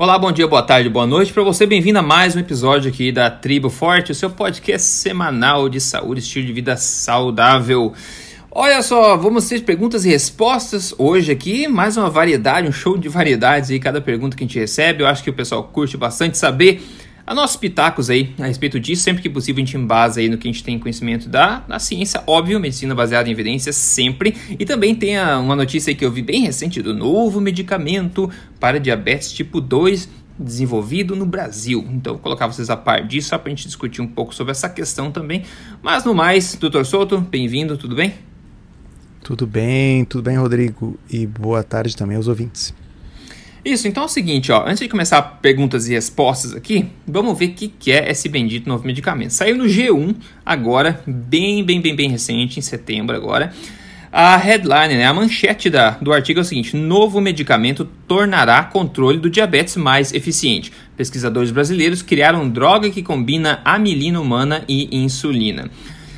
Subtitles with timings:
[0.00, 1.66] Olá, bom dia, boa tarde, boa noite para você.
[1.66, 6.20] Bem-vindo a mais um episódio aqui da Tribo Forte, o seu podcast semanal de saúde,
[6.20, 7.92] estilo de vida saudável.
[8.48, 13.08] Olha só, vamos ter perguntas e respostas hoje aqui, mais uma variedade, um show de
[13.08, 15.02] variedades aí, cada pergunta que a gente recebe.
[15.02, 16.80] Eu acho que o pessoal curte bastante saber
[17.28, 19.02] a nossos pitacos aí a respeito disso.
[19.02, 21.78] Sempre que possível a gente embasa aí no que a gente tem conhecimento da, da
[21.78, 24.34] ciência, óbvio, medicina baseada em evidências sempre.
[24.58, 28.80] E também tem a, uma notícia que eu vi bem recente do novo medicamento para
[28.80, 31.86] diabetes tipo 2 desenvolvido no Brasil.
[31.90, 34.52] Então vou colocar vocês a par disso só para a gente discutir um pouco sobre
[34.52, 35.42] essa questão também.
[35.82, 38.14] Mas no mais, doutor Souto, bem-vindo, tudo bem?
[39.22, 42.72] Tudo bem, tudo bem, Rodrigo, e boa tarde também aos ouvintes.
[43.68, 47.50] Isso, então é o seguinte, ó, antes de começar perguntas e respostas aqui, vamos ver
[47.50, 49.32] o que, que é esse bendito novo medicamento.
[49.32, 53.52] Saiu no G1 agora, bem, bem, bem, bem recente, em setembro agora.
[54.10, 59.18] A headline, né, a manchete da, do artigo é o seguinte: novo medicamento tornará controle
[59.18, 60.72] do diabetes mais eficiente.
[60.96, 65.70] Pesquisadores brasileiros criaram droga que combina amilina humana e insulina.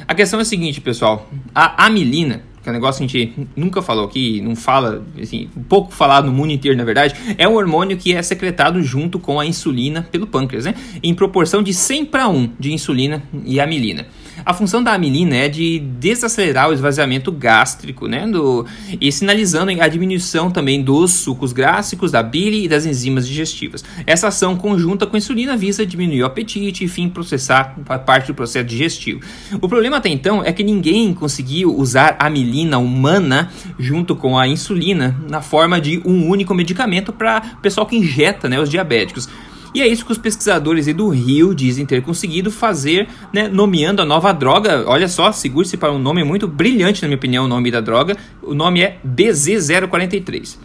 [0.07, 3.49] A questão é a seguinte, pessoal: a amilina que é um negócio que a gente
[3.57, 7.55] nunca falou aqui, não fala, assim, pouco falado no mundo inteiro, na verdade, é um
[7.55, 10.75] hormônio que é secretado junto com a insulina pelo pâncreas, né?
[11.03, 14.07] Em proporção de 100 para 1 de insulina e amilina.
[14.45, 18.27] A função da amilina é de desacelerar o esvaziamento gástrico, né?
[18.27, 18.67] Do,
[19.01, 23.85] e sinalizando a diminuição também dos sucos gástricos, da bile e das enzimas digestivas.
[24.07, 28.35] Essa ação conjunta com a insulina visa diminuir o apetite e, enfim, processar parte do
[28.35, 29.21] processo digestivo.
[29.61, 34.47] O problema até então é que ninguém conseguiu usar a amilina humana junto com a
[34.47, 39.29] insulina na forma de um único medicamento para pessoal que injeta, né, os diabéticos.
[39.75, 44.05] E é isso que os pesquisadores do Rio dizem ter conseguido fazer, né, nomeando a
[44.05, 44.85] nova droga.
[44.87, 48.17] Olha só, segure-se para um nome muito brilhante, na minha opinião, o nome da droga.
[48.43, 50.57] O nome é BZ043.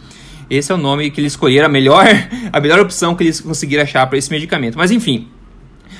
[0.48, 2.06] Esse é o nome que eles escolheram, a melhor,
[2.52, 4.76] a melhor opção que eles conseguiram achar para esse medicamento.
[4.76, 5.28] Mas enfim,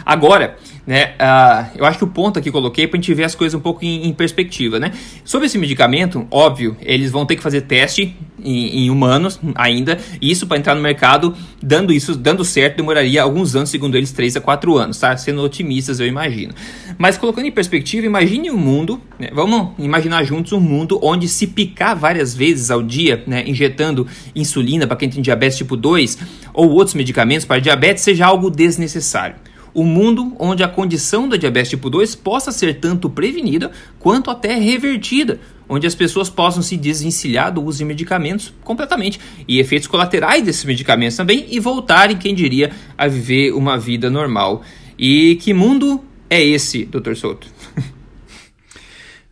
[0.04, 1.14] agora né?
[1.14, 3.58] Uh, eu acho que o ponto aqui que coloquei para a gente ver as coisas
[3.58, 4.92] um pouco em, em, perspectiva, né?
[5.24, 10.30] Sobre esse medicamento, óbvio, eles vão ter que fazer teste em, em humanos ainda, e
[10.30, 14.36] isso para entrar no mercado, dando isso, dando certo, demoraria alguns anos, segundo eles, 3
[14.36, 15.16] a 4 anos, tá?
[15.16, 16.54] Sendo otimistas, eu imagino.
[16.96, 19.28] Mas colocando em perspectiva, imagine um mundo, né?
[19.32, 24.86] vamos imaginar juntos um mundo onde se picar várias vezes ao dia, né, injetando insulina
[24.86, 26.18] para quem tem diabetes tipo 2
[26.54, 29.36] ou outros medicamentos para diabetes seja algo desnecessário
[29.76, 34.54] o mundo onde a condição da diabetes tipo 2 possa ser tanto prevenida quanto até
[34.54, 35.38] revertida,
[35.68, 40.64] onde as pessoas possam se desvencilhar do uso de medicamentos completamente e efeitos colaterais desses
[40.64, 44.62] medicamentos também e voltarem, quem diria, a viver uma vida normal.
[44.98, 47.14] E que mundo é esse, Dr.
[47.14, 47.48] Souto?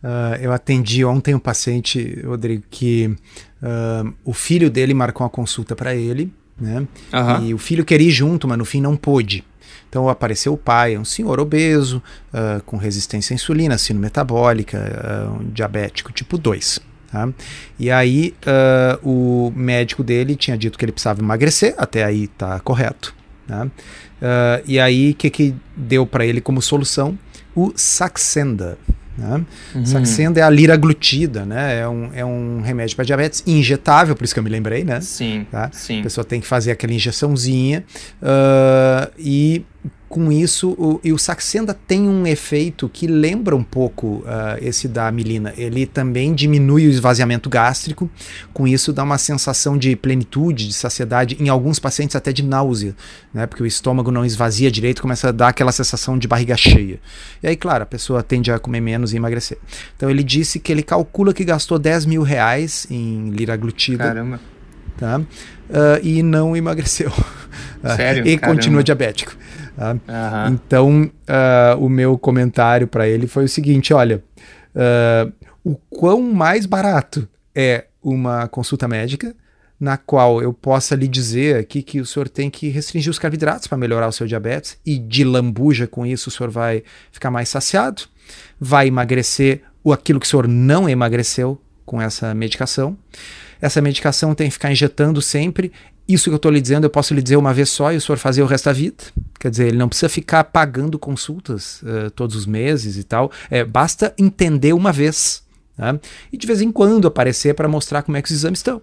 [0.03, 5.75] Uh, eu atendi ontem um paciente, Rodrigo, que uh, o filho dele marcou uma consulta
[5.75, 6.87] para ele, né?
[7.13, 7.47] Uhum.
[7.47, 9.43] E o filho queria ir junto, mas no fim não pôde.
[9.95, 15.41] Então apareceu o pai, um senhor obeso, uh, com resistência à insulina, sino metabólica, uh,
[15.41, 16.81] um diabético tipo 2.
[17.09, 17.29] Tá?
[17.79, 22.59] E aí uh, o médico dele tinha dito que ele precisava emagrecer, até aí tá
[22.59, 23.15] correto.
[23.47, 23.67] Tá?
[24.65, 27.17] e aí o que, que deu para ele como solução?
[27.55, 28.77] O Saxenda.
[29.17, 29.45] Né?
[29.73, 29.85] Uhum.
[29.85, 31.79] Saxenda é a liraglutida, né?
[31.79, 34.99] É um, é um remédio para diabetes injetável, por isso que eu me lembrei, né?
[34.99, 35.69] Sim, tá?
[35.71, 36.01] sim.
[36.01, 37.85] A pessoa tem que fazer aquela injeçãozinha
[38.21, 39.63] uh, e
[40.07, 44.87] com isso, o, e o Saxenda tem um efeito que lembra um pouco uh, esse
[44.87, 45.53] da amilina.
[45.57, 48.09] Ele também diminui o esvaziamento gástrico,
[48.53, 52.95] com isso dá uma sensação de plenitude, de saciedade, em alguns pacientes até de náusea,
[53.33, 53.47] né?
[53.47, 56.99] porque o estômago não esvazia direito, começa a dar aquela sensação de barriga cheia.
[57.41, 59.57] E aí, claro, a pessoa tende a comer menos e emagrecer.
[59.95, 64.03] Então ele disse que ele calcula que gastou 10 mil reais em liraglutida.
[64.03, 64.39] Caramba.
[64.97, 65.19] Tá?
[65.19, 67.11] Uh, e não emagreceu.
[67.95, 68.25] Sério?
[68.27, 68.55] e Caramba.
[68.55, 69.35] continua diabético.
[69.75, 69.91] Tá?
[69.91, 70.53] Uhum.
[70.53, 74.23] Então, uh, o meu comentário para ele foi o seguinte: olha,
[74.75, 75.31] uh,
[75.63, 79.35] o quão mais barato é uma consulta médica
[79.79, 83.67] na qual eu possa lhe dizer aqui que o senhor tem que restringir os carboidratos
[83.67, 86.81] para melhorar o seu diabetes e de lambuja com isso o senhor vai
[87.11, 88.03] ficar mais saciado,
[88.59, 92.97] vai emagrecer o aquilo que o senhor não emagreceu com essa medicação.
[93.61, 95.71] Essa medicação tem que ficar injetando sempre
[96.07, 98.01] isso que eu estou lhe dizendo, eu posso lhe dizer uma vez só e o
[98.01, 99.03] senhor fazer o resto da vida.
[99.39, 103.31] Quer dizer, ele não precisa ficar pagando consultas uh, todos os meses e tal.
[103.49, 105.43] É, basta entender uma vez.
[105.77, 105.99] Né?
[106.31, 108.81] E de vez em quando aparecer para mostrar como é que os exames estão.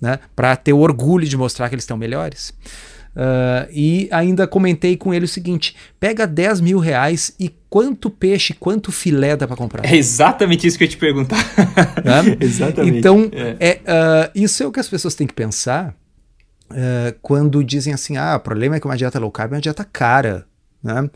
[0.00, 0.18] Né?
[0.34, 2.54] Para ter o orgulho de mostrar que eles estão melhores.
[3.16, 8.52] Uh, e ainda comentei com ele o seguinte: pega 10 mil reais e quanto peixe,
[8.52, 9.86] quanto filé dá para comprar?
[9.86, 11.38] É exatamente isso que eu ia te perguntar.
[12.04, 12.36] É?
[12.44, 12.98] exatamente.
[12.98, 13.56] Então, é.
[13.58, 15.94] É, uh, isso é o que as pessoas têm que pensar
[16.70, 19.60] uh, quando dizem assim, ah, o problema é que uma dieta low carb é uma
[19.60, 20.46] dieta cara,
[20.82, 21.08] né?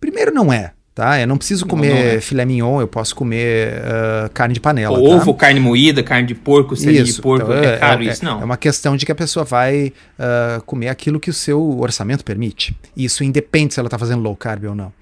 [0.00, 1.20] Primeiro não é, tá?
[1.20, 2.20] Eu não preciso comer não, não é.
[2.20, 4.98] filé mignon, eu posso comer uh, carne de panela.
[4.98, 5.16] Ou tá?
[5.16, 8.24] Ovo, carne moída, carne de porco, seria de porco, então, é, é caro é, isso,
[8.24, 8.40] não.
[8.40, 12.24] É uma questão de que a pessoa vai uh, comer aquilo que o seu orçamento
[12.24, 12.76] permite.
[12.96, 14.92] Isso independe se ela está fazendo low carb ou não.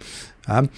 [0.46, 0.62] Tá?
[0.62, 0.68] Uh,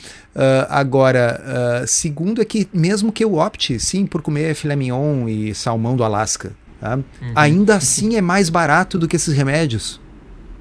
[0.68, 5.96] agora, segundo é que mesmo que eu opte, sim, por comer filé mignon e salmão
[5.96, 6.96] do Alasca, tá?
[6.96, 7.04] uhum.
[7.34, 10.00] ainda assim é mais barato do que esses remédios.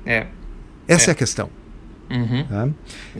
[0.05, 0.27] É.
[0.87, 1.49] Essa é, é a questão.
[2.09, 2.45] Uhum.
[2.45, 2.69] Tá?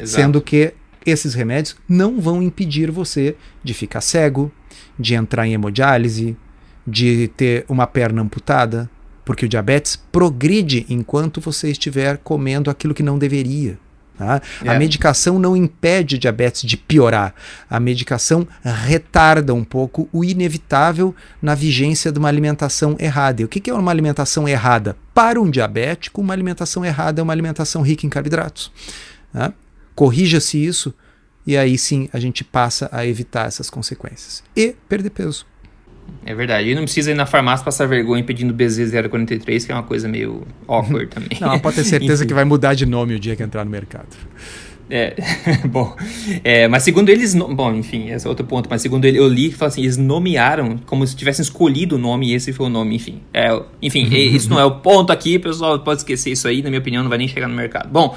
[0.06, 0.74] Sendo que
[1.06, 4.52] esses remédios não vão impedir você de ficar cego,
[4.98, 6.36] de entrar em hemodiálise,
[6.86, 8.90] de ter uma perna amputada,
[9.24, 13.78] porque o diabetes progride enquanto você estiver comendo aquilo que não deveria.
[14.18, 14.42] Tá?
[14.64, 14.70] É.
[14.70, 17.34] A medicação não impede o diabetes de piorar.
[17.70, 23.42] A medicação retarda um pouco o inevitável na vigência de uma alimentação errada.
[23.42, 24.96] E o que é uma alimentação errada?
[25.14, 28.72] Para um diabético, uma alimentação errada é uma alimentação rica em carboidratos.
[29.34, 29.54] Tá?
[29.94, 30.94] Corrija-se isso
[31.46, 34.44] e aí sim a gente passa a evitar essas consequências.
[34.56, 35.46] E perder peso.
[36.25, 36.69] É verdade.
[36.69, 40.44] E não precisa ir na farmácia passar vergonha pedindo BZ043, que é uma coisa meio
[40.68, 41.38] awkward também.
[41.40, 44.07] Não, pode ter certeza que vai mudar de nome o dia que entrar no mercado.
[44.90, 45.16] É,
[45.66, 45.96] bom,
[46.44, 49.50] é, mas segundo eles, bom, enfim, esse é outro ponto, mas segundo ele, eu li
[49.50, 52.96] que assim, eles nomearam como se tivessem escolhido o nome e esse foi o nome,
[52.96, 53.19] enfim.
[53.34, 53.50] É,
[53.81, 57.01] enfim, isso não é o ponto aqui, pessoal, pode esquecer isso aí, na minha opinião,
[57.01, 57.90] não vai nem chegar no mercado.
[57.90, 58.16] Bom,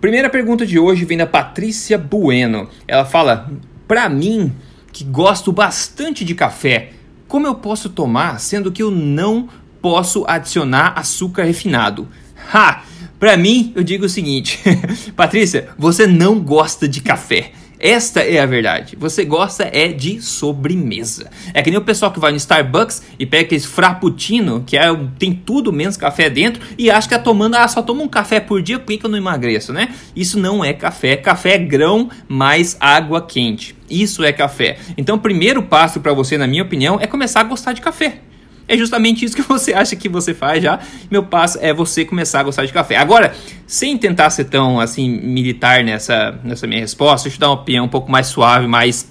[0.00, 2.68] Primeira pergunta de hoje vem da Patrícia Bueno.
[2.86, 3.50] Ela fala:
[3.88, 4.52] "Para mim,
[4.92, 6.90] que gosto bastante de café,
[7.28, 9.48] como eu posso tomar sendo que eu não
[9.80, 12.08] posso adicionar açúcar refinado?"
[12.52, 12.82] Ha!
[13.18, 14.60] Para mim, eu digo o seguinte:
[15.16, 17.52] Patrícia, você não gosta de café.
[17.78, 18.96] Esta é a verdade.
[18.96, 21.30] Você gosta é de sobremesa.
[21.52, 24.86] É que nem o pessoal que vai no Starbucks e pega aquele frappuccino, que é,
[25.18, 28.40] tem tudo menos café dentro, e acha que tá tomando, ah, só toma um café
[28.40, 29.94] por dia, por que, que eu não emagreço, né?
[30.14, 31.16] Isso não é café.
[31.16, 33.76] Café é grão mais água quente.
[33.90, 34.78] Isso é café.
[34.96, 38.20] Então, o primeiro passo para você, na minha opinião, é começar a gostar de café.
[38.68, 40.78] É justamente isso que você acha que você faz já.
[41.10, 42.96] Meu passo é você começar a gostar de café.
[42.96, 43.34] Agora,
[43.66, 47.84] sem tentar ser tão assim militar nessa, nessa minha resposta, deixa eu dar uma opinião
[47.84, 49.08] um pouco mais suave, mais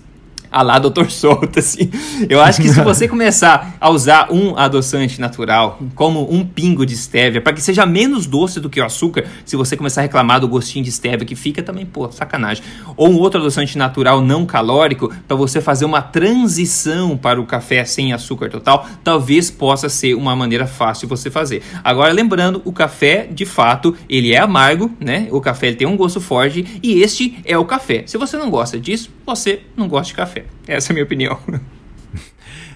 [0.56, 1.90] a lá Doutor Solto, assim.
[2.30, 6.96] Eu acho que se você começar a usar um adoçante natural, como um pingo de
[6.96, 10.40] stevia, para que seja menos doce do que o açúcar, se você começar a reclamar
[10.40, 12.63] do gostinho de stevia que fica também, pô, sacanagem.
[12.96, 17.84] Ou um outro adoçante natural não calórico, para você fazer uma transição para o café
[17.84, 21.63] sem açúcar total, talvez possa ser uma maneira fácil de você fazer.
[21.84, 25.28] Agora, lembrando, o café, de fato, ele é amargo, né?
[25.31, 28.04] O café ele tem um gosto forte e este é o café.
[28.06, 30.45] Se você não gosta disso, você não gosta de café.
[30.68, 31.39] Essa é a minha opinião.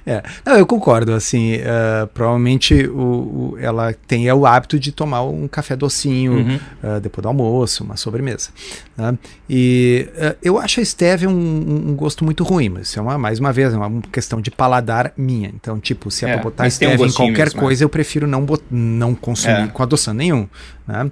[0.10, 4.92] É, não, eu concordo, assim, uh, provavelmente o, o, ela tem é o hábito de
[4.92, 6.60] tomar um café docinho uhum.
[6.84, 8.50] uh, depois do almoço, uma sobremesa.
[8.98, 9.16] Né?
[9.48, 13.20] E uh, eu acho a stevia um, um, gosto muito ruim, mas isso é uma,
[13.20, 15.52] mais uma vez, é uma questão de paladar minha.
[15.54, 18.48] Então, tipo, se é, pra botar stevia um em qualquer mesmo, coisa, eu prefiro não,
[18.72, 19.68] não consumir é.
[19.68, 20.48] com adoçante nenhum.
[20.88, 21.12] Né?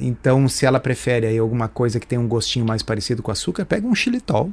[0.00, 3.64] então, se ela prefere aí alguma coisa que tem um gostinho mais parecido com açúcar,
[3.64, 4.52] pega um xilitol.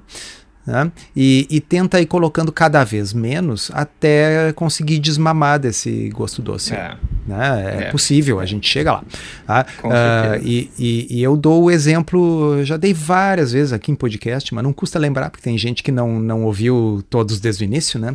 [0.66, 0.92] Né?
[1.16, 6.76] E, e, tenta ir colocando cada vez menos até conseguir desmamar desse gosto doce.
[6.76, 6.96] É,
[7.26, 7.76] né?
[7.80, 9.04] é, é possível, a gente chega lá.
[9.48, 9.66] Tá?
[9.84, 14.54] Uh, e, e, e, eu dou o exemplo, já dei várias vezes aqui em podcast,
[14.54, 18.00] mas não custa lembrar, porque tem gente que não, não ouviu todos desde o início.
[18.00, 18.12] Né?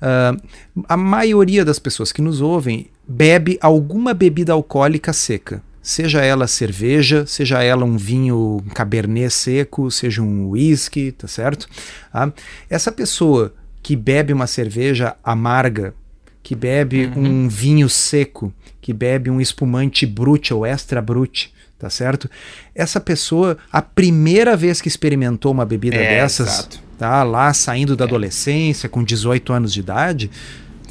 [0.00, 0.40] Uh,
[0.88, 7.24] a maioria das pessoas que nos ouvem bebe alguma bebida alcoólica seca seja ela cerveja,
[7.26, 11.66] seja ela um vinho um cabernet seco, seja um whisky, tá certo?
[12.12, 12.30] Ah,
[12.68, 15.94] essa pessoa que bebe uma cerveja amarga,
[16.42, 17.44] que bebe uhum.
[17.44, 18.52] um vinho seco,
[18.82, 22.28] que bebe um espumante brute ou extra brute, tá certo?
[22.74, 26.82] Essa pessoa, a primeira vez que experimentou uma bebida é, dessas, exato.
[26.98, 28.08] tá lá saindo da é.
[28.08, 30.30] adolescência, com 18 anos de idade,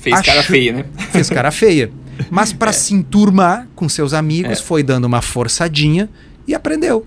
[0.02, 0.86] fez achou, cara feia, né?
[1.12, 1.92] Fez cara feia.
[2.30, 2.74] Mas para é.
[2.74, 4.62] se enturmar com seus amigos, é.
[4.62, 6.10] foi dando uma forçadinha
[6.48, 7.06] e aprendeu,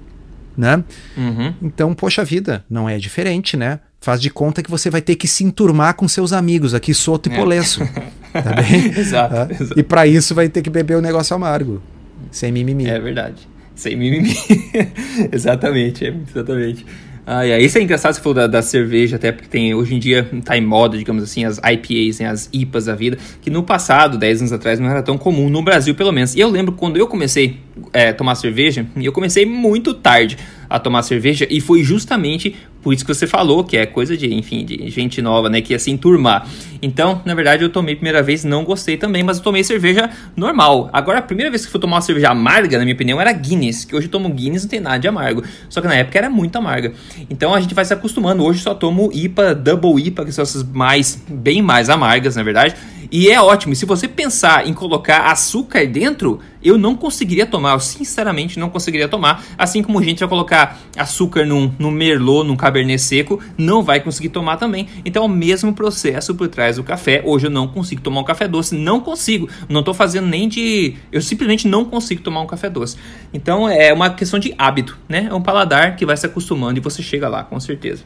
[0.57, 0.83] né?
[1.17, 1.55] Uhum.
[1.63, 3.81] Então, poxa vida, não é diferente, né?
[4.01, 7.29] Faz de conta que você vai ter que se enturmar com seus amigos aqui, Soto
[7.29, 7.37] e é.
[7.37, 7.81] Polesso.
[8.31, 8.97] Tá bem?
[8.97, 9.81] exato, ah, exato.
[9.81, 11.83] E para isso vai ter que beber o um negócio amargo.
[12.31, 12.87] Sem mimimi.
[12.87, 13.49] É verdade.
[13.75, 14.37] Sem mimimi.
[15.33, 16.87] exatamente, exatamente.
[17.33, 17.63] Ah, é.
[17.63, 20.59] Isso é engraçado você falou da, da, cerveja, até porque tem, hoje em dia tá
[20.59, 24.41] em moda, digamos assim, as IPAs, né, as IPAs da vida, que no passado, 10
[24.41, 26.35] anos atrás, não era tão comum, no Brasil pelo menos.
[26.35, 27.61] E eu lembro quando eu comecei
[27.93, 30.37] é, tomar cerveja e eu comecei muito tarde
[30.69, 34.33] a tomar cerveja e foi justamente por isso que você falou, que é coisa de,
[34.35, 36.49] enfim, de gente nova, né, que ia se enturmar.
[36.81, 40.09] Então, na verdade, eu tomei a primeira vez, não gostei também, mas eu tomei cerveja
[40.35, 40.89] normal.
[40.93, 43.85] Agora, a primeira vez que fui tomar uma cerveja amarga, na minha opinião, era Guinness,
[43.85, 45.45] que hoje eu tomo Guinness, não tem nada de amargo.
[45.69, 46.93] Só que na época era muito amarga.
[47.29, 48.43] Então, a gente vai se acostumando.
[48.43, 52.75] Hoje só tomo IPA, Double IPA, que são essas mais, bem mais amargas, na verdade.
[53.11, 53.75] E é ótimo.
[53.75, 57.73] Se você pensar em colocar açúcar dentro, eu não conseguiria tomar.
[57.73, 59.45] Eu sinceramente não conseguiria tomar.
[59.59, 63.99] Assim como a gente vai colocar açúcar num, num merlot, num cabernet seco, não vai
[63.99, 64.89] conseguir tomar também.
[65.05, 67.21] Então é o mesmo processo por trás do café.
[67.25, 68.77] Hoje eu não consigo tomar um café doce.
[68.77, 69.49] Não consigo.
[69.69, 70.95] Não estou fazendo nem de.
[71.11, 72.97] Eu simplesmente não consigo tomar um café doce.
[73.35, 75.27] Então é uma questão de hábito, né?
[75.29, 78.05] É um paladar que vai se acostumando e você chega lá, com certeza.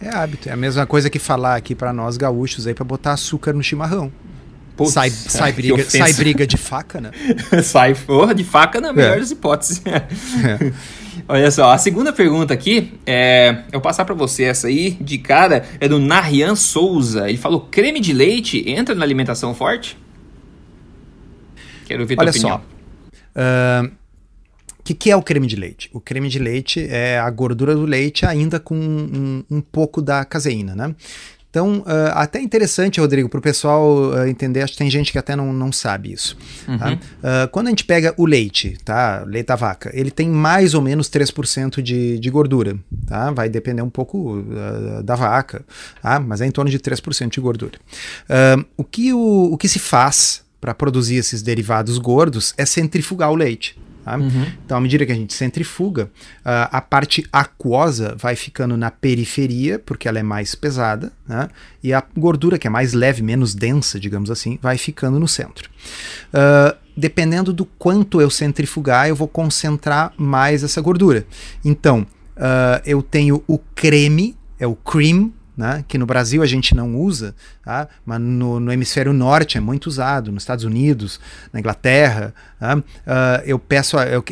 [0.00, 0.48] É hábito.
[0.48, 3.62] É a mesma coisa que falar aqui para nós gaúchos aí para botar açúcar no
[3.62, 4.12] chimarrão.
[4.76, 7.10] Putz, sai, sai, briga, sai briga de faca, né?
[7.64, 9.20] sai porra de faca na melhor é.
[9.20, 9.82] das hipóteses.
[9.86, 10.72] É.
[11.26, 15.16] Olha só, a segunda pergunta aqui, é, eu vou passar para você essa aí, de
[15.18, 17.28] cara, é do Narian Souza.
[17.28, 19.96] Ele falou: creme de leite entra na alimentação forte?
[21.86, 22.60] Quero ver tua Olha opinião.
[22.60, 22.76] Só.
[23.40, 23.90] Uh,
[24.78, 25.90] o que, que, é o creme de leite?
[25.92, 30.24] O creme de leite é a gordura do leite ainda com um, um pouco da
[30.24, 30.94] caseína, né?
[31.56, 35.16] Então, uh, até interessante, Rodrigo, para o pessoal uh, entender, acho que tem gente que
[35.16, 36.36] até não, não sabe isso.
[36.66, 36.72] Tá?
[36.72, 36.78] Uhum.
[36.78, 36.92] Tá?
[36.92, 39.24] Uh, quando a gente pega o leite, tá?
[39.26, 43.30] Leite da vaca, ele tem mais ou menos 3% de, de gordura, tá?
[43.30, 44.44] Vai depender um pouco
[45.02, 45.64] da vaca,
[46.02, 46.20] tá?
[46.20, 47.78] Mas é em torno de 3% de gordura.
[48.76, 53.34] o, que o, o que se faz para produzir esses derivados gordos é centrifugar o
[53.34, 53.78] leite.
[54.06, 54.16] Tá?
[54.16, 54.46] Uhum.
[54.64, 59.80] Então, à medida que a gente centrifuga, uh, a parte aquosa vai ficando na periferia,
[59.80, 61.48] porque ela é mais pesada, né?
[61.82, 65.68] e a gordura, que é mais leve, menos densa, digamos assim, vai ficando no centro.
[66.28, 71.26] Uh, dependendo do quanto eu centrifugar, eu vou concentrar mais essa gordura.
[71.64, 76.74] Então, uh, eu tenho o creme, é o cream, né, que no Brasil a gente
[76.74, 77.34] não usa,
[77.64, 81.18] tá, mas no, no, hemisfério norte é muito usado, nos Estados Unidos,
[81.52, 82.34] na Inglaterra.
[82.60, 82.82] Tá, uh,
[83.44, 84.22] eu peço, eu,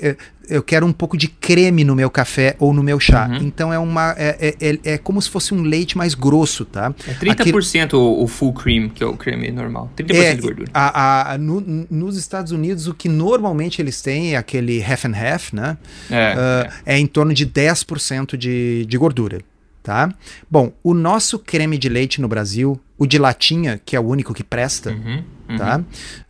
[0.49, 3.27] eu quero um pouco de creme no meu café ou no meu chá.
[3.27, 3.37] Uhum.
[3.37, 6.95] Então é uma é, é, é, é, como se fosse um leite mais grosso, tá?
[7.07, 7.97] É 30% aquele...
[7.97, 9.91] o, full cream, que é o creme normal.
[9.97, 10.69] 30% é, de gordura.
[10.73, 15.15] A, a, no, nos Estados Unidos, o que normalmente eles têm é aquele half and
[15.17, 15.77] half, né?
[16.11, 16.99] É, uh, é.
[16.99, 19.41] em torno de 10% de, de gordura
[19.85, 20.13] tá?
[20.51, 24.33] Bom, o nosso creme de leite no Brasil, o de latinha, que é o único
[24.33, 25.57] que presta, uhum, uhum.
[25.59, 25.79] tá?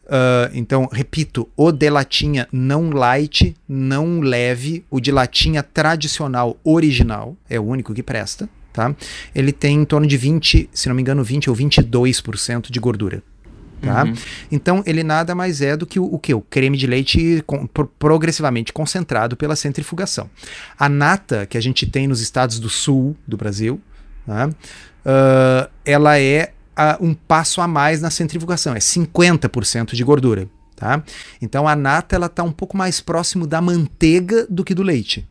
[0.04, 7.36] Uh, então, repito, o de latinha não light, não leve, o de latinha tradicional original
[7.48, 8.94] é o único que presta, tá?
[9.32, 13.22] Ele tem em torno de 20, se não me engano, 20 ou 22% de gordura.
[13.84, 14.04] Tá?
[14.04, 14.14] Uhum.
[14.50, 16.32] Então ele nada mais é do que o, o que?
[16.32, 20.28] O creme de leite com, pro, progressivamente concentrado pela centrifugação.
[20.78, 23.80] A nata que a gente tem nos estados do sul do Brasil,
[24.26, 24.48] tá?
[24.48, 30.48] uh, ela é uh, um passo a mais na centrifugação, é 50% de gordura.
[30.76, 31.02] Tá?
[31.40, 35.28] Então a nata ela está um pouco mais próximo da manteiga do que do leite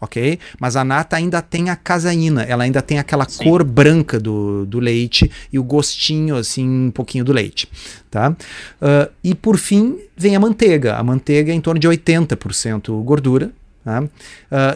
[0.00, 0.38] ok?
[0.60, 3.44] Mas a nata ainda tem a caseína, ela ainda tem aquela Sim.
[3.44, 7.68] cor branca do, do leite e o gostinho, assim, um pouquinho do leite,
[8.10, 8.30] tá?
[8.30, 10.96] Uh, e por fim vem a manteiga.
[10.96, 13.50] A manteiga é em torno de 80% gordura,
[13.84, 14.02] tá?
[14.02, 14.08] Uh,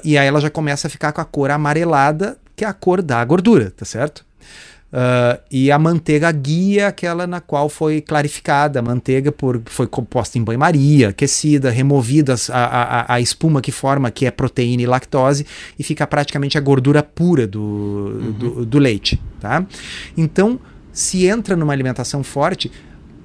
[0.05, 3.03] e aí ela já começa a ficar com a cor amarelada, que é a cor
[3.03, 4.25] da gordura, tá certo?
[4.93, 8.81] Uh, e a manteiga guia, aquela na qual foi clarificada.
[8.81, 14.11] A manteiga por, foi composta em banho-maria, aquecida, removida a, a, a, espuma que forma,
[14.11, 15.47] que é proteína e lactose,
[15.79, 18.33] e fica praticamente a gordura pura do, uhum.
[18.33, 19.19] do, do, leite.
[19.41, 19.65] Tá?
[20.15, 20.61] Então,
[20.93, 22.71] se entra numa alimentação forte,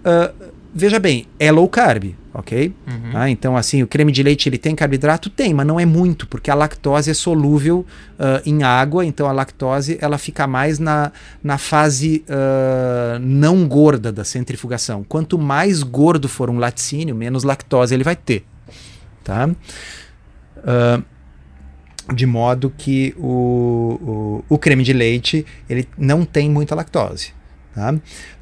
[0.05, 2.73] uh, veja bem, é low carb, ok?
[2.87, 3.11] Uhum.
[3.13, 5.29] Ah, então, assim, o creme de leite ele tem carboidrato?
[5.29, 9.31] Tem, mas não é muito, porque a lactose é solúvel uh, em água, então a
[9.31, 11.11] lactose ela fica mais na,
[11.43, 15.03] na fase uh, não gorda da centrifugação.
[15.03, 18.45] Quanto mais gordo for um laticínio, menos lactose ele vai ter,
[19.23, 19.49] tá?
[20.57, 21.03] Uh,
[22.13, 27.33] de modo que o, o, o, creme de leite ele não tem muita lactose,
[27.73, 27.95] tá?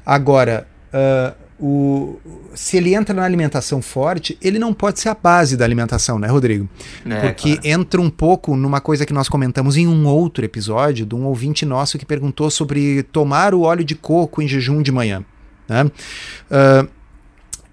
[0.04, 2.18] Agora, uh, o,
[2.54, 6.28] se ele entra na alimentação forte, ele não pode ser a base da alimentação, né,
[6.28, 6.68] Rodrigo?
[7.08, 7.68] É, Porque claro.
[7.68, 11.64] entra um pouco numa coisa que nós comentamos em um outro episódio, de um ouvinte
[11.64, 15.24] nosso que perguntou sobre tomar o óleo de coco em jejum de manhã.
[15.68, 15.84] Né?
[15.84, 16.88] Uh,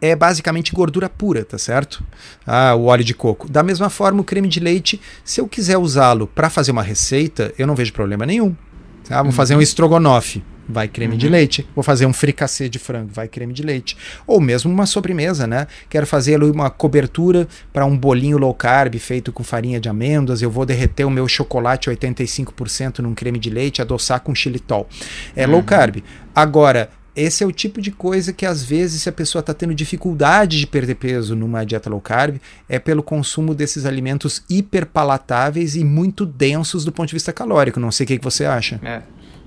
[0.02, 2.04] é basicamente gordura pura, tá certo?
[2.46, 3.50] Ah, o óleo de coco.
[3.50, 7.54] Da mesma forma, o creme de leite, se eu quiser usá-lo para fazer uma receita,
[7.58, 8.54] eu não vejo problema nenhum.
[9.10, 9.32] Vamos uhum.
[9.32, 10.44] fazer um estrogonofe.
[10.68, 11.18] Vai creme uhum.
[11.18, 11.68] de leite.
[11.76, 13.98] Vou fazer um fricassê de frango, vai creme de leite.
[14.26, 15.68] Ou mesmo uma sobremesa, né?
[15.90, 20.42] Quero fazer uma cobertura para um bolinho low carb feito com farinha de amêndoas.
[20.42, 24.88] Eu vou derreter o meu chocolate 85% num creme de leite, adoçar com xilitol.
[25.36, 25.54] É uhum.
[25.54, 26.04] low carb.
[26.36, 29.76] Agora, esse é o tipo de coisa que às vezes se a pessoa está tendo
[29.76, 35.84] dificuldade de perder peso numa dieta low carb, é pelo consumo desses alimentos hiperpalatáveis e
[35.84, 37.80] muito densos do ponto de vista calórico.
[37.80, 38.80] Não sei o que, que você acha.
[38.84, 39.04] É.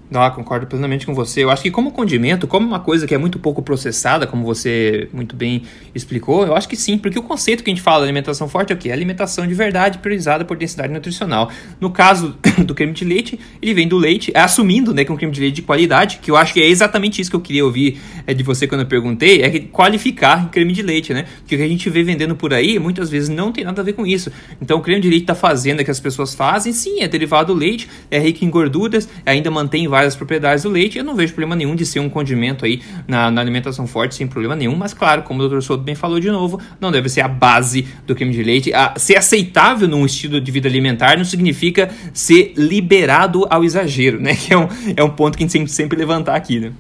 [0.09, 1.43] Não, concordo plenamente com você.
[1.43, 5.09] Eu acho que como condimento, como uma coisa que é muito pouco processada, como você
[5.13, 5.63] muito bem
[5.95, 8.73] explicou, eu acho que sim, porque o conceito que a gente fala de alimentação forte
[8.73, 8.91] é o quê?
[8.91, 11.51] É alimentação de verdade priorizada por densidade nutricional.
[11.81, 15.15] No caso do creme de leite, ele vem do leite, é assumindo né, que é
[15.15, 17.41] um creme de leite de qualidade, que eu acho que é exatamente isso que eu
[17.41, 21.25] queria ouvir é, de você quando eu perguntei, é qualificar creme de leite, né?
[21.41, 23.85] Porque o que a gente vê vendendo por aí, muitas vezes não tem nada a
[23.85, 24.31] ver com isso.
[24.61, 27.59] Então o creme de leite da fazenda que as pessoas fazem, sim, é derivado do
[27.59, 30.99] leite, é rico em gorduras, ainda mantém várias propriedades do leite.
[30.99, 34.27] Eu não vejo problema nenhum de ser um condimento aí na, na alimentação forte, sem
[34.27, 34.77] problema nenhum.
[34.77, 35.63] Mas, claro, como o Dr.
[35.63, 38.75] Souto bem falou de novo, não deve ser a base do creme de leite.
[38.75, 44.37] A, ser aceitável num estilo de vida alimentar não significa ser liberado ao exagero, né?
[44.47, 46.73] Que é um, é um ponto que a gente sempre, sempre levantar aqui, né?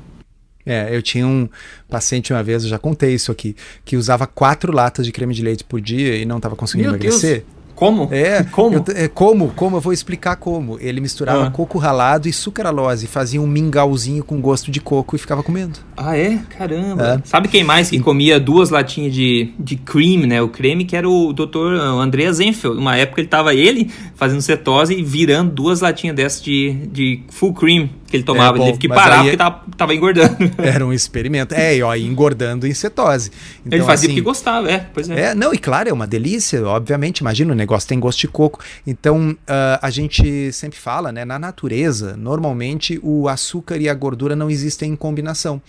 [0.64, 1.48] É, eu tinha um
[1.88, 5.42] paciente uma vez, eu já contei isso aqui, que usava quatro latas de creme de
[5.42, 7.44] leite por dia e não estava conseguindo Meu emagrecer.
[7.44, 7.55] Deus.
[7.76, 8.08] Como?
[8.10, 8.42] É.
[8.50, 8.76] Como?
[8.76, 9.50] Eu, é, como?
[9.50, 9.76] Como?
[9.76, 10.78] Eu vou explicar como.
[10.80, 11.50] Ele misturava ah.
[11.50, 15.78] coco ralado e sucralose, fazia um mingauzinho com gosto de coco e ficava comendo.
[15.96, 16.38] Ah, é?
[16.56, 17.22] Caramba.
[17.22, 17.28] É.
[17.28, 20.40] Sabe quem mais que comia duas latinhas de, de cream, né?
[20.40, 21.74] O creme, que era o Dr.
[22.00, 22.78] Andreas Enfield.
[22.78, 27.52] Uma época ele tava ele fazendo cetose e virando duas latinhas dessas de, de full
[27.52, 28.56] cream que ele tomava.
[28.56, 30.36] É, bom, ele teve que parar porque tava, tava engordando.
[30.58, 31.54] Era um experimento.
[31.54, 33.30] É, e ó, engordando em cetose.
[33.64, 34.86] Então, ele fazia assim, porque gostava, é.
[34.92, 35.20] Pois é.
[35.20, 35.34] é.
[35.34, 37.18] Não, e claro, é uma delícia, obviamente.
[37.18, 38.60] Imagina, o negócio tem gosto de coco.
[38.86, 41.24] Então, uh, a gente sempre fala, né?
[41.24, 45.60] Na natureza, normalmente o açúcar e a gordura não existem em combinação.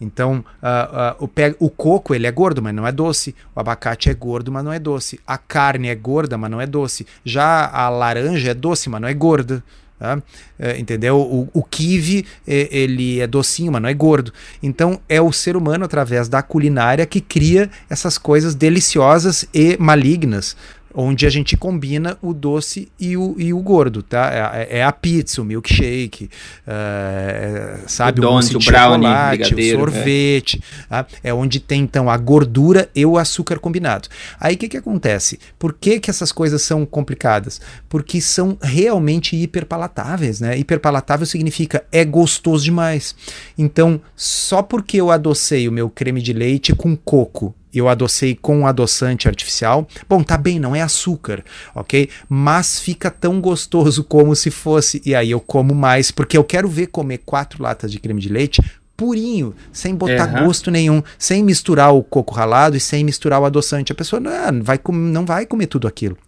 [0.00, 1.28] Então, uh, uh,
[1.58, 3.34] o, o coco ele é gordo, mas não é doce.
[3.54, 5.20] O abacate é gordo, mas não é doce.
[5.26, 7.06] A carne é gorda, mas não é doce.
[7.24, 9.62] Já a laranja é doce, mas não é gorda.
[10.00, 10.18] Tá?
[10.58, 11.18] É, entendeu?
[11.18, 14.32] O, o kiwi, é, ele é docinho, mas não é gordo.
[14.62, 20.56] Então, é o ser humano, através da culinária, que cria essas coisas deliciosas e malignas
[20.94, 24.30] onde a gente combina o doce e o, e o gordo, tá?
[24.54, 26.28] É, é a pizza, o milkshake,
[26.66, 28.20] é, sabe?
[28.20, 29.72] O, o donut, o brownie, o é.
[29.72, 30.62] sorvete.
[30.84, 30.88] É.
[30.88, 31.06] Tá?
[31.22, 34.08] é onde tem, então, a gordura e o açúcar combinado.
[34.38, 35.38] Aí, o que que acontece?
[35.58, 37.60] Por que que essas coisas são complicadas?
[37.88, 40.58] Porque são realmente hiperpalatáveis, né?
[40.58, 43.14] Hiperpalatável significa é gostoso demais.
[43.56, 48.66] Então, só porque eu adocei o meu creme de leite com coco eu adocei com
[48.66, 49.86] adoçante artificial.
[50.08, 52.08] Bom, tá bem, não é açúcar, ok?
[52.28, 55.00] Mas fica tão gostoso como se fosse.
[55.04, 58.28] E aí eu como mais, porque eu quero ver comer quatro latas de creme de
[58.28, 58.62] leite
[58.96, 60.44] purinho, sem botar uhum.
[60.44, 63.92] gosto nenhum, sem misturar o coco ralado e sem misturar o adoçante.
[63.92, 66.18] A pessoa não vai, não vai comer tudo aquilo.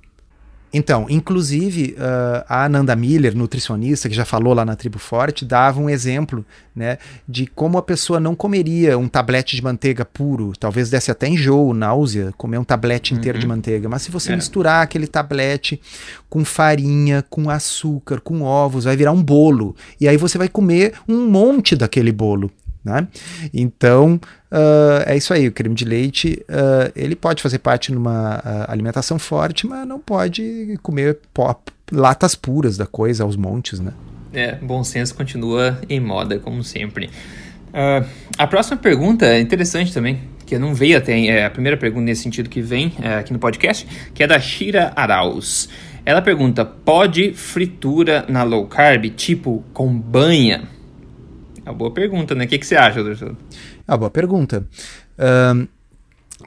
[0.72, 5.78] Então, inclusive, uh, a Ananda Miller, nutricionista, que já falou lá na Tribo Forte, dava
[5.80, 6.96] um exemplo né,
[7.28, 11.74] de como a pessoa não comeria um tablete de manteiga puro, talvez desse até enjoo,
[11.74, 13.42] náusea, comer um tablete inteiro uhum.
[13.42, 14.36] de manteiga, mas se você é.
[14.36, 15.80] misturar aquele tablete
[16.30, 20.94] com farinha, com açúcar, com ovos, vai virar um bolo, e aí você vai comer
[21.06, 22.50] um monte daquele bolo.
[22.84, 23.06] Né?
[23.54, 24.20] Então,
[24.52, 25.48] uh, é isso aí.
[25.48, 29.98] O creme de leite, uh, ele pode fazer parte numa uh, alimentação forte, mas não
[29.98, 33.92] pode comer pop, latas puras da coisa aos montes, né?
[34.32, 37.10] É, bom senso continua em moda, como sempre.
[38.38, 42.22] a próxima pergunta é interessante também, que não veio até é a primeira pergunta nesse
[42.22, 45.68] sentido que vem é, aqui no podcast, que é da Shira Arauz.
[46.04, 50.68] Ela pergunta: pode fritura na low carb, tipo com banha?
[51.64, 52.44] É uma boa pergunta, né?
[52.44, 53.36] O que, que você acha, doutor?
[53.86, 54.66] É uma boa pergunta.
[55.18, 55.68] Uh,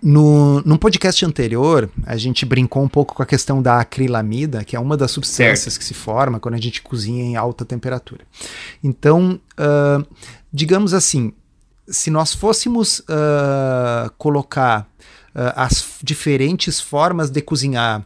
[0.01, 4.75] no, no podcast anterior, a gente brincou um pouco com a questão da acrilamida, que
[4.75, 5.79] é uma das substâncias certo.
[5.79, 8.21] que se forma quando a gente cozinha em alta temperatura.
[8.83, 10.05] Então, uh,
[10.51, 11.33] digamos assim,
[11.87, 14.81] se nós fôssemos uh, colocar
[15.33, 18.05] uh, as diferentes formas de cozinhar,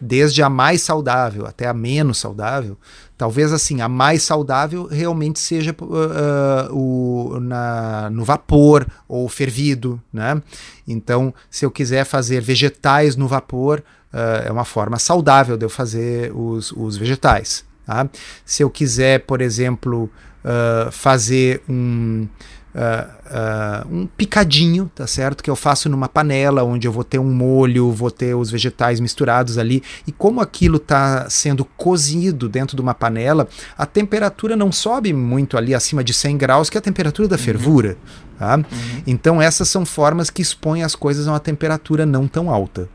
[0.00, 2.76] desde a mais saudável até a menos saudável,
[3.16, 10.40] Talvez assim, a mais saudável realmente seja uh, o, na, no vapor ou fervido, né?
[10.86, 13.82] Então, se eu quiser fazer vegetais no vapor,
[14.12, 17.64] uh, é uma forma saudável de eu fazer os, os vegetais.
[17.86, 18.06] Tá?
[18.44, 20.10] Se eu quiser, por exemplo,
[20.44, 22.28] uh, fazer um,
[22.76, 25.42] uh, um picadinho, tá certo?
[25.42, 29.00] Que eu faço numa panela onde eu vou ter um molho, vou ter os vegetais
[29.00, 29.82] misturados ali.
[30.06, 35.56] E como aquilo está sendo cozido dentro de uma panela, a temperatura não sobe muito
[35.56, 37.42] ali acima de 100 graus, que é a temperatura da uhum.
[37.42, 37.96] fervura.
[38.38, 38.56] Tá?
[38.56, 38.64] Uhum.
[39.06, 42.88] Então essas são formas que expõem as coisas a uma temperatura não tão alta.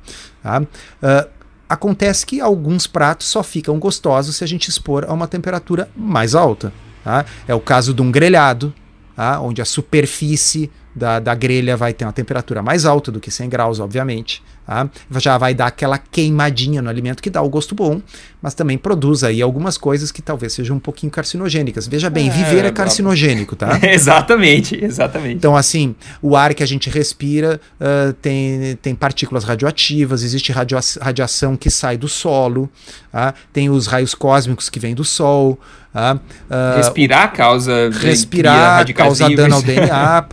[0.43, 0.61] Tá?
[0.61, 1.29] Uh,
[1.67, 6.35] acontece que alguns pratos só ficam gostosos se a gente expor a uma temperatura mais
[6.35, 6.71] alta.
[7.03, 7.25] Tá?
[7.47, 8.71] É o caso de um grelhado,
[9.15, 9.39] tá?
[9.39, 13.49] onde a superfície da, da grelha vai ter uma temperatura mais alta do que 100
[13.49, 14.41] graus, obviamente.
[14.65, 14.89] Tá?
[15.17, 18.01] Já vai dar aquela queimadinha no alimento que dá o gosto bom,
[18.41, 21.87] mas também produz aí algumas coisas que talvez sejam um pouquinho carcinogênicas.
[21.87, 23.79] Veja bem, é, viver é carcinogênico, tá?
[23.83, 25.35] exatamente, exatamente.
[25.35, 30.79] Então, assim, o ar que a gente respira uh, tem, tem partículas radioativas, existe radia
[31.01, 32.69] radiação que sai do solo,
[33.11, 33.33] tá?
[33.51, 35.59] tem os raios cósmicos que vêm do sol.
[35.93, 40.25] Uh, respirar causa respirar causa dano ao DNA,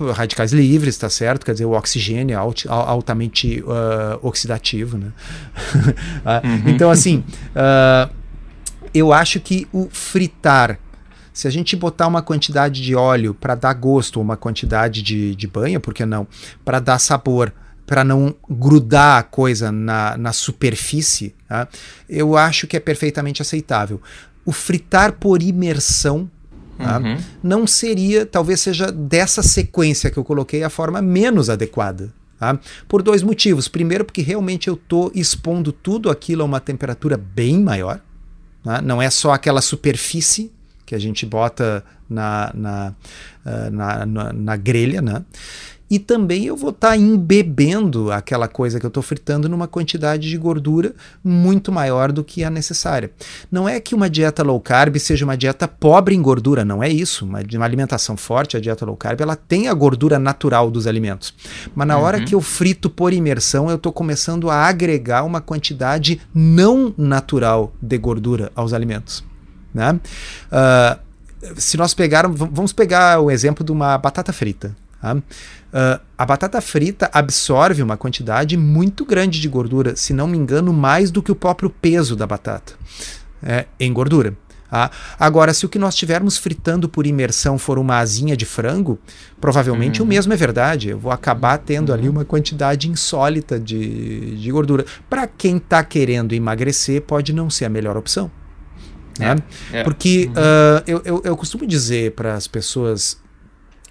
[0.49, 1.45] radicais livres, tá certo?
[1.45, 5.13] Quer dizer, o oxigênio é alt, altamente uh, oxidativo, né?
[6.45, 6.71] uhum.
[6.71, 8.11] Então, assim, uh,
[8.95, 10.79] eu acho que o fritar
[11.33, 15.47] se a gente botar uma quantidade de óleo para dar gosto, uma quantidade de, de
[15.47, 16.27] banha, por que não?
[16.65, 17.55] Para dar sabor,
[17.87, 21.69] para não grudar a coisa na, na superfície, tá?
[22.09, 24.03] eu acho que é perfeitamente aceitável
[24.45, 26.29] o fritar por imersão
[26.79, 26.99] tá?
[26.99, 27.19] uhum.
[27.43, 32.13] não seria, talvez seja dessa sequência que eu coloquei, a forma menos adequada.
[32.39, 32.59] Tá?
[32.87, 33.67] Por dois motivos.
[33.67, 38.01] Primeiro, porque realmente eu estou expondo tudo aquilo a uma temperatura bem maior.
[38.63, 38.81] Tá?
[38.81, 40.53] Não é só aquela superfície
[40.87, 42.95] que a gente bota na, na,
[43.45, 45.03] uh, na, na, na grelha.
[45.03, 45.23] Né?
[45.91, 50.29] E também eu vou estar tá embebendo aquela coisa que eu estou fritando numa quantidade
[50.29, 53.11] de gordura muito maior do que a necessária.
[53.51, 56.89] Não é que uma dieta low carb seja uma dieta pobre em gordura, não é
[56.89, 57.25] isso.
[57.25, 61.33] Uma, uma alimentação forte, a dieta low carb, ela tem a gordura natural dos alimentos.
[61.75, 62.05] Mas na uhum.
[62.05, 67.73] hora que eu frito por imersão, eu estou começando a agregar uma quantidade não natural
[67.81, 69.25] de gordura aos alimentos.
[69.73, 69.99] Né?
[70.53, 71.09] Uh,
[71.57, 74.75] se nós pegarmos, vamos pegar o exemplo de uma batata frita.
[75.01, 75.15] Tá?
[75.15, 80.73] Uh, a batata frita absorve uma quantidade muito grande de gordura, se não me engano,
[80.73, 82.75] mais do que o próprio peso da batata
[83.43, 84.35] é, em gordura.
[84.71, 84.91] Tá?
[85.19, 88.99] Agora, se o que nós estivermos fritando por imersão for uma asinha de frango,
[89.41, 90.07] provavelmente uhum.
[90.07, 90.91] o mesmo é verdade.
[90.91, 91.95] Eu vou acabar tendo uhum.
[91.95, 94.85] ali uma quantidade insólita de, de gordura.
[95.09, 98.31] Para quem está querendo emagrecer, pode não ser a melhor opção.
[99.19, 99.37] Né?
[99.73, 99.85] É, é.
[99.85, 100.33] Porque uhum.
[100.33, 103.19] uh, eu, eu, eu costumo dizer para as pessoas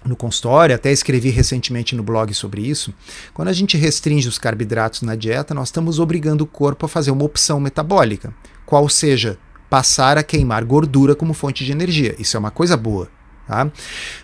[0.08, 2.92] no consultório, até escrevi recentemente no blog sobre isso.
[3.34, 7.10] Quando a gente restringe os carboidratos na dieta, nós estamos obrigando o corpo a fazer
[7.10, 8.34] uma opção metabólica,
[8.66, 12.16] qual seja passar a queimar gordura como fonte de energia.
[12.18, 13.08] Isso é uma coisa boa.
[13.46, 13.70] Tá?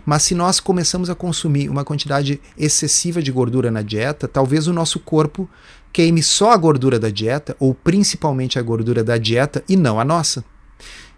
[0.05, 4.73] Mas se nós começamos a consumir uma quantidade excessiva de gordura na dieta, talvez o
[4.73, 5.49] nosso corpo
[5.91, 10.05] queime só a gordura da dieta, ou principalmente a gordura da dieta, e não a
[10.05, 10.45] nossa.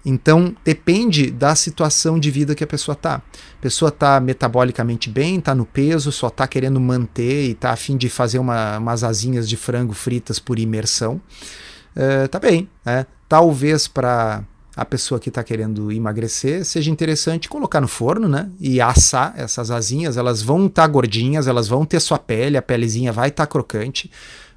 [0.09, 3.17] Então, depende da situação de vida que a pessoa está.
[3.17, 7.97] A pessoa está metabolicamente bem, está no peso, só está querendo manter e está afim
[7.97, 11.21] de fazer uma, umas asinhas de frango fritas por imersão.
[11.97, 13.05] Uh, tá bem, né?
[13.29, 14.45] Talvez para
[14.77, 18.49] a pessoa que está querendo emagrecer, seja interessante colocar no forno, né?
[18.61, 22.63] E assar essas asinhas, elas vão estar tá gordinhas, elas vão ter sua pele, a
[22.63, 24.09] pelezinha vai estar tá crocante,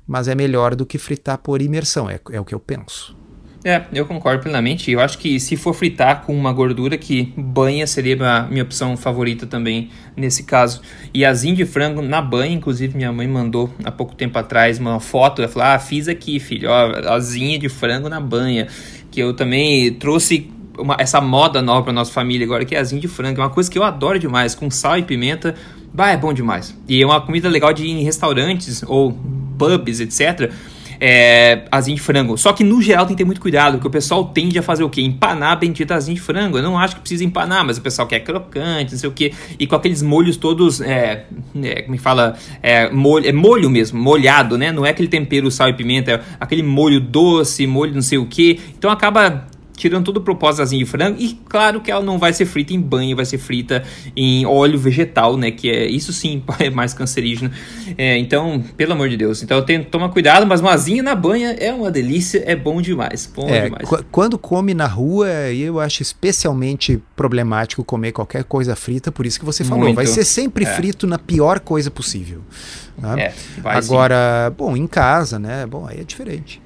[0.05, 3.17] mas é melhor do que fritar por imersão, é, é o que eu penso.
[3.63, 4.89] É, eu concordo plenamente.
[4.89, 8.95] Eu acho que se for fritar com uma gordura, que banha seria a minha opção
[8.95, 10.81] favorita também nesse caso.
[11.13, 14.99] E asinho de frango na banha, inclusive minha mãe mandou há pouco tempo atrás uma
[14.99, 15.41] foto.
[15.41, 18.67] Ela falou: Ah, fiz aqui, filho, ó, asinha de frango na banha.
[19.11, 23.01] Que eu também trouxe uma, essa moda nova para nossa família agora, que é asinho
[23.01, 23.41] de frango.
[23.41, 25.53] É uma coisa que eu adoro demais, com sal e pimenta.
[25.93, 26.77] Bah, é bom demais.
[26.87, 29.11] E é uma comida legal de ir em restaurantes ou
[29.57, 30.49] pubs, etc
[30.99, 32.37] é, asinha de frango.
[32.37, 34.83] Só que no geral tem que ter muito cuidado, porque o pessoal tende a fazer
[34.83, 35.01] o quê?
[35.01, 36.57] Empanar a bendita asinha de frango.
[36.57, 39.33] Eu não acho que precisa empanar, mas o pessoal quer crocante, não sei o quê.
[39.57, 41.25] E com aqueles molhos todos, é,
[41.63, 42.35] é, como é fala?
[42.61, 44.71] É molho, é molho mesmo, molhado, né?
[44.71, 48.25] Não é aquele tempero, sal e pimenta, é aquele molho doce, molho não sei o
[48.25, 48.59] quê.
[48.77, 49.47] Então acaba
[49.79, 51.17] tirando todo o propósito de frango.
[51.19, 53.83] E claro que ela não vai ser frita em banho, vai ser frita
[54.15, 55.49] em óleo vegetal, né?
[55.49, 57.49] Que é isso sim é mais cancerígeno.
[57.97, 59.41] É, então, pelo amor de Deus.
[59.41, 62.55] Então eu tenho que tomar cuidado, mas uma asinha na banha é uma delícia, é
[62.55, 63.31] bom demais.
[63.33, 63.89] Bom é, demais.
[64.11, 69.45] Quando come na rua, eu acho especialmente problemático comer qualquer coisa frita, por isso que
[69.45, 69.85] você falou.
[69.85, 69.95] Muito.
[69.95, 70.67] Vai ser sempre é.
[70.67, 72.41] frito na pior coisa possível.
[72.97, 73.23] Né?
[73.23, 74.55] É, Agora, sim.
[74.57, 75.65] bom, em casa, né?
[75.65, 76.61] Bom, aí é diferente.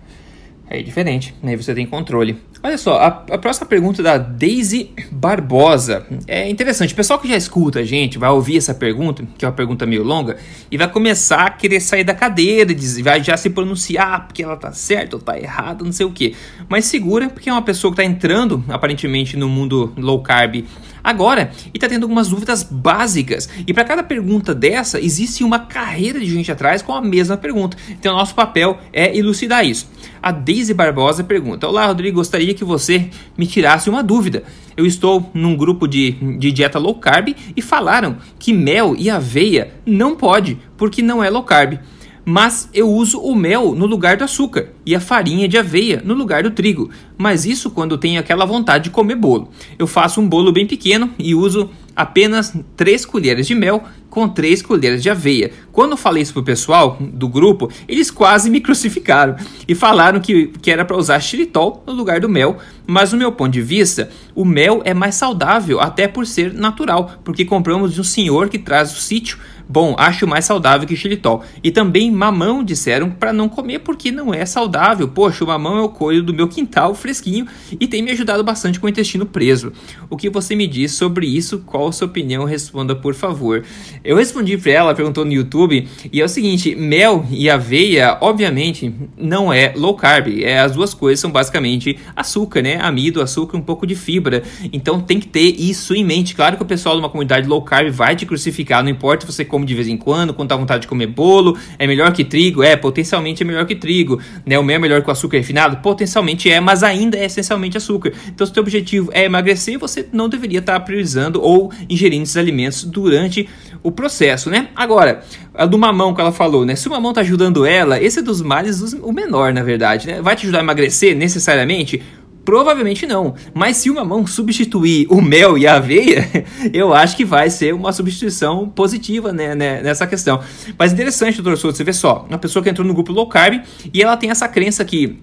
[0.74, 2.36] É diferente, aí você tem controle.
[2.64, 6.04] Olha só, a, a, próxima pergunta da Daisy Barbosa.
[6.26, 9.48] É interessante, o pessoal que já escuta a gente vai ouvir essa pergunta, que é
[9.48, 10.36] uma pergunta meio longa,
[10.72, 14.58] e vai começar a querer sair da cadeira e vai já se pronunciar porque ela
[14.58, 16.36] tá certa ou tá errada, não sei o que.
[16.68, 20.66] Mas segura, porque é uma pessoa que tá entrando aparentemente no mundo low carb
[21.04, 23.50] agora e está tendo algumas dúvidas básicas.
[23.68, 27.78] E para cada pergunta dessa, existe uma carreira de gente atrás com a mesma pergunta.
[27.90, 29.90] Então, nosso papel é elucidar isso.
[30.22, 34.44] A Daisy Barbosa pergunta: Olá, Rodrigo, gostaria que você me tirasse uma dúvida.
[34.76, 39.72] Eu estou num grupo de, de dieta low carb e falaram que mel e aveia
[39.86, 41.78] não pode porque não é low carb
[42.26, 46.14] mas eu uso o mel no lugar do açúcar e a farinha de aveia no
[46.14, 46.90] lugar do trigo.
[47.18, 49.50] Mas isso quando tenho aquela vontade de comer bolo.
[49.78, 54.62] Eu faço um bolo bem pequeno e uso apenas 3 colheres de mel com 3
[54.62, 55.52] colheres de aveia.
[55.72, 59.36] Quando eu falei isso pro pessoal do grupo, eles quase me crucificaram
[59.68, 63.32] e falaram que, que era para usar xilitol no lugar do mel, mas no meu
[63.32, 68.02] ponto de vista, o mel é mais saudável até por ser natural, porque compramos de
[68.02, 71.44] um senhor que traz o sítio Bom, acho mais saudável que xilitol.
[71.64, 75.08] E também mamão disseram para não comer porque não é saudável.
[75.08, 77.48] Poxa, o mamão é o coelho do meu quintal fresquinho
[77.80, 79.72] e tem me ajudado bastante com o intestino preso.
[80.10, 81.60] O que você me diz sobre isso?
[81.60, 82.44] Qual a sua opinião?
[82.44, 83.64] Responda, por favor.
[84.04, 88.94] Eu respondi para ela, perguntou no YouTube, e é o seguinte: mel e aveia, obviamente,
[89.18, 90.28] não é low carb.
[90.42, 92.80] É, as duas coisas são basicamente açúcar, né?
[92.82, 94.44] Amido, açúcar, um pouco de fibra.
[94.74, 96.36] Então tem que ter isso em mente.
[96.36, 99.32] Claro que o pessoal de uma comunidade low carb vai te crucificar, não importa se
[99.32, 102.26] você come de vez em quando, quando tá vontade de comer bolo, é melhor que
[102.26, 102.62] trigo?
[102.62, 104.20] É, potencialmente é melhor que trigo.
[104.46, 104.60] Né?
[104.60, 105.78] O mel é melhor que o açúcar refinado?
[105.78, 108.12] Potencialmente é, mas ainda é essencialmente açúcar.
[108.28, 112.24] Então, se o teu objetivo é emagrecer, você não deveria estar tá priorizando ou ingerindo
[112.24, 113.48] esses alimentos durante
[113.82, 114.70] o processo, né?
[114.76, 116.76] Agora, a do mamão que ela falou, né?
[116.76, 120.22] Se o mamão tá ajudando ela, esse é dos males o menor, na verdade, né?
[120.22, 122.02] Vai te ajudar a emagrecer necessariamente?
[122.46, 123.36] Provavelmente não.
[123.54, 126.28] Mas se o mamão substituir o mel e a aveia,
[126.74, 130.42] eu acho que vai ser uma substituição positiva né, né, nessa questão.
[130.78, 133.62] Mas interessante, doutor Souto, você vê só, uma pessoa que entrou no grupo low carb
[133.94, 135.20] e ela tem essa crença que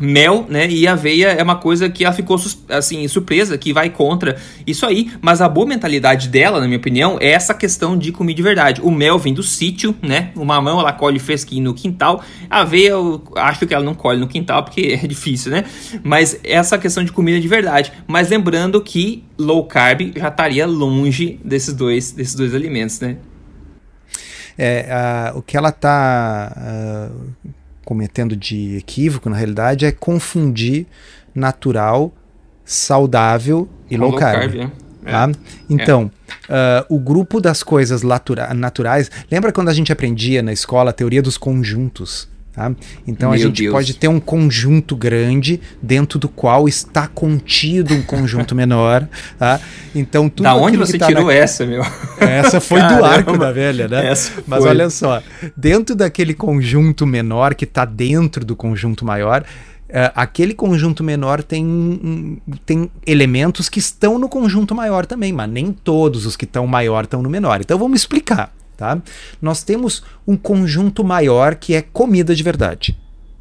[0.00, 4.36] mel, né, e aveia é uma coisa que ela ficou assim surpresa que vai contra
[4.66, 8.36] isso aí, mas a boa mentalidade dela, na minha opinião, é essa questão de comida
[8.36, 8.80] de verdade.
[8.82, 10.30] O mel vem do sítio, né?
[10.34, 12.22] O mamão ela colhe fresquinho no quintal.
[12.50, 15.64] A aveia eu acho que ela não colhe no quintal porque é difícil, né?
[16.02, 17.92] Mas essa questão de comida de verdade.
[18.06, 23.16] Mas lembrando que low carb já estaria longe desses dois desses dois alimentos, né?
[24.58, 27.54] É, uh, o que ela está uh,
[27.86, 30.86] cometendo de equívoco, na realidade, é confundir
[31.32, 32.12] natural,
[32.64, 34.52] saudável e low, low carb.
[34.52, 34.72] carb
[35.04, 35.10] é.
[35.12, 35.30] Tá?
[35.70, 36.10] Então,
[36.48, 36.84] é.
[36.90, 39.08] uh, o grupo das coisas naturais.
[39.30, 42.28] Lembra quando a gente aprendia na escola a teoria dos conjuntos?
[42.56, 42.72] Tá?
[43.06, 43.72] Então Meu a gente Deus.
[43.72, 49.06] pode ter um conjunto grande dentro do qual está contido um conjunto menor.
[49.38, 49.60] Tá?
[49.94, 51.34] Então tudo Da onde você tá tirou na...
[51.34, 51.84] essa, meu?
[52.18, 54.10] Essa foi do arco da velha, né?
[54.46, 55.22] Mas olha só,
[55.54, 59.44] dentro daquele conjunto menor que está dentro do conjunto maior,
[59.88, 65.70] Uh, aquele conjunto menor tem, tem elementos que estão no conjunto maior também, mas nem
[65.70, 67.60] todos os que estão maior estão no menor.
[67.60, 68.52] Então vamos explicar.
[68.76, 69.00] Tá?
[69.40, 72.96] Nós temos um conjunto maior que é comida de verdade.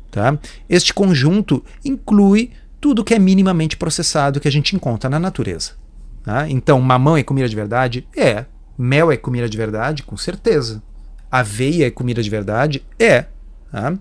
[0.09, 0.37] Tá?
[0.69, 5.71] Este conjunto inclui tudo que é minimamente processado que a gente encontra na natureza.
[6.23, 6.49] Tá?
[6.49, 8.07] Então, mamão é comida de verdade?
[8.15, 8.45] É.
[8.77, 10.03] Mel é comida de verdade?
[10.03, 10.81] Com certeza.
[11.29, 12.85] Aveia é comida de verdade?
[12.97, 13.25] É.
[13.71, 13.93] Tá?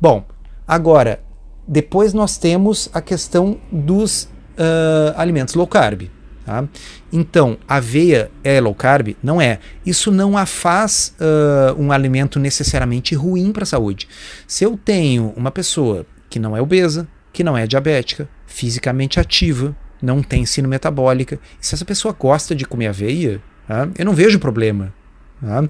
[0.00, 0.24] Bom,
[0.66, 1.22] agora,
[1.66, 6.10] depois nós temos a questão dos uh, alimentos low carb.
[6.44, 6.64] Tá?
[7.12, 9.16] Então, aveia é low carb?
[9.22, 9.60] Não é.
[9.86, 14.08] Isso não a faz uh, um alimento necessariamente ruim para a saúde.
[14.46, 19.76] Se eu tenho uma pessoa que não é obesa, que não é diabética, fisicamente ativa,
[20.02, 23.88] não tem ensino metabólica, se essa pessoa gosta de comer aveia, tá?
[23.96, 24.92] eu não vejo problema.
[25.40, 25.64] Tá?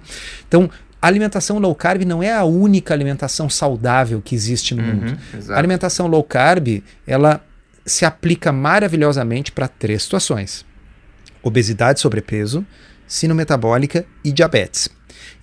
[0.49, 4.95] Então, a alimentação low carb não é a única alimentação saudável que existe no uhum,
[4.95, 5.19] mundo.
[5.35, 5.53] Exato.
[5.53, 7.45] A alimentação low carb, ela
[7.85, 10.65] se aplica maravilhosamente para três situações:
[11.43, 12.67] obesidade, sobrepeso,
[13.07, 14.89] sino metabólica e diabetes.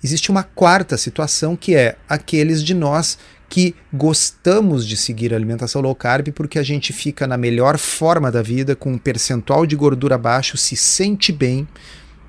[0.02, 5.82] Existe uma quarta situação que é aqueles de nós que gostamos de seguir a alimentação
[5.82, 9.74] low carb porque a gente fica na melhor forma da vida, com um percentual de
[9.74, 11.66] gordura baixo, se sente bem.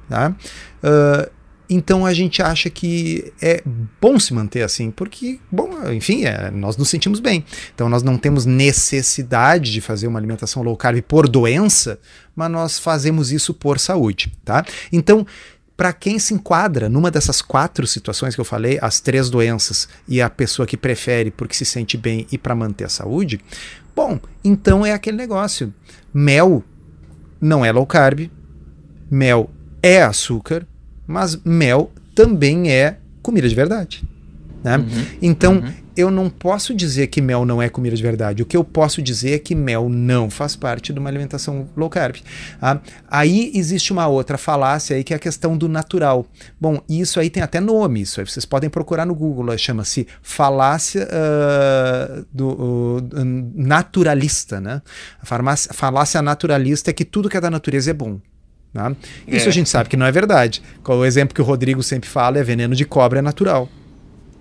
[0.10, 0.36] Tá?
[0.84, 1.32] Uh,
[1.73, 3.63] então a gente acha que é
[4.01, 7.45] bom se manter assim, porque, bom, enfim, é, nós nos sentimos bem.
[7.73, 11.97] Então nós não temos necessidade de fazer uma alimentação low carb por doença,
[12.36, 14.65] mas nós fazemos isso por saúde, tá?
[14.91, 15.25] Então,
[15.77, 20.21] para quem se enquadra numa dessas quatro situações que eu falei, as três doenças e
[20.21, 23.39] a pessoa que prefere porque se sente bem e para manter a saúde,
[23.95, 25.73] bom, então é aquele negócio.
[26.13, 26.65] Mel
[27.39, 28.29] não é low carb,
[29.10, 29.49] mel
[29.81, 30.67] é açúcar,
[31.12, 34.04] mas mel também é comida de verdade.
[34.63, 34.78] Né?
[34.78, 35.74] Uhum, então, uhum.
[35.97, 38.43] eu não posso dizer que mel não é comida de verdade.
[38.43, 41.89] O que eu posso dizer é que mel não faz parte de uma alimentação low
[41.89, 42.17] carb.
[42.62, 46.26] Ah, aí existe uma outra falácia aí que é a questão do natural.
[46.60, 51.08] Bom, isso aí tem até nome, isso aí vocês podem procurar no Google, chama-se falácia
[51.08, 54.62] uh, do uh, naturalista.
[54.62, 54.82] Né?
[55.19, 58.19] A farmácia, falácia naturalista é que tudo que é da natureza é bom.
[58.73, 58.95] Né?
[59.27, 59.49] Isso é.
[59.49, 60.62] a gente sabe que não é verdade.
[60.88, 63.69] O exemplo que o Rodrigo sempre fala é veneno de cobra é natural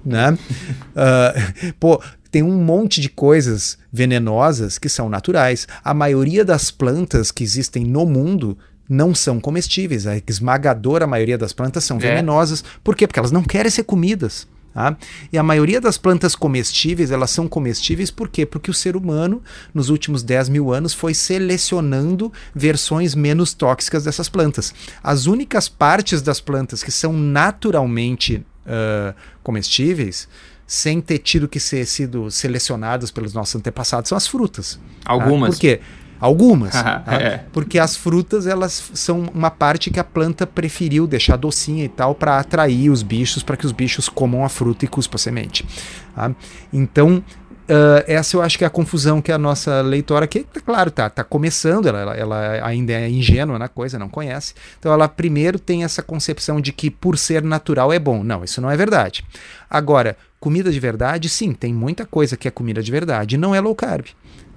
[0.04, 0.32] né?
[0.32, 5.66] uh, pô, tem um monte de coisas venenosas que são naturais.
[5.82, 8.56] A maioria das plantas que existem no mundo
[8.88, 10.06] não são comestíveis.
[10.06, 12.00] A esmagadora maioria das plantas são é.
[12.00, 12.64] venenosas.
[12.82, 13.06] Por quê?
[13.06, 14.46] Porque elas não querem ser comidas.
[14.72, 14.96] Tá?
[15.32, 18.46] E a maioria das plantas comestíveis, elas são comestíveis por quê?
[18.46, 19.42] Porque o ser humano,
[19.74, 24.72] nos últimos 10 mil anos, foi selecionando versões menos tóxicas dessas plantas.
[25.02, 30.28] As únicas partes das plantas que são naturalmente uh, comestíveis
[30.66, 34.78] sem ter tido que ser sido selecionadas pelos nossos antepassados são as frutas.
[35.04, 35.50] Algumas.
[35.50, 35.54] Tá?
[35.56, 35.80] Por quê?
[36.20, 36.72] Algumas.
[36.74, 37.02] tá?
[37.08, 37.44] é.
[37.52, 42.14] Porque as frutas, elas são uma parte que a planta preferiu deixar docinha e tal
[42.14, 45.66] para atrair os bichos, para que os bichos comam a fruta e cuspam a semente.
[46.14, 46.30] Tá?
[46.72, 47.24] Então,
[47.70, 51.08] Uh, essa eu acho que é a confusão que a nossa leitora, que claro, tá,
[51.08, 54.54] tá começando, ela, ela ainda é ingênua na coisa, não conhece.
[54.76, 58.24] Então ela primeiro tem essa concepção de que por ser natural é bom.
[58.24, 59.24] Não, isso não é verdade.
[59.70, 63.60] Agora, comida de verdade, sim, tem muita coisa que é comida de verdade, não é
[63.60, 64.06] low carb.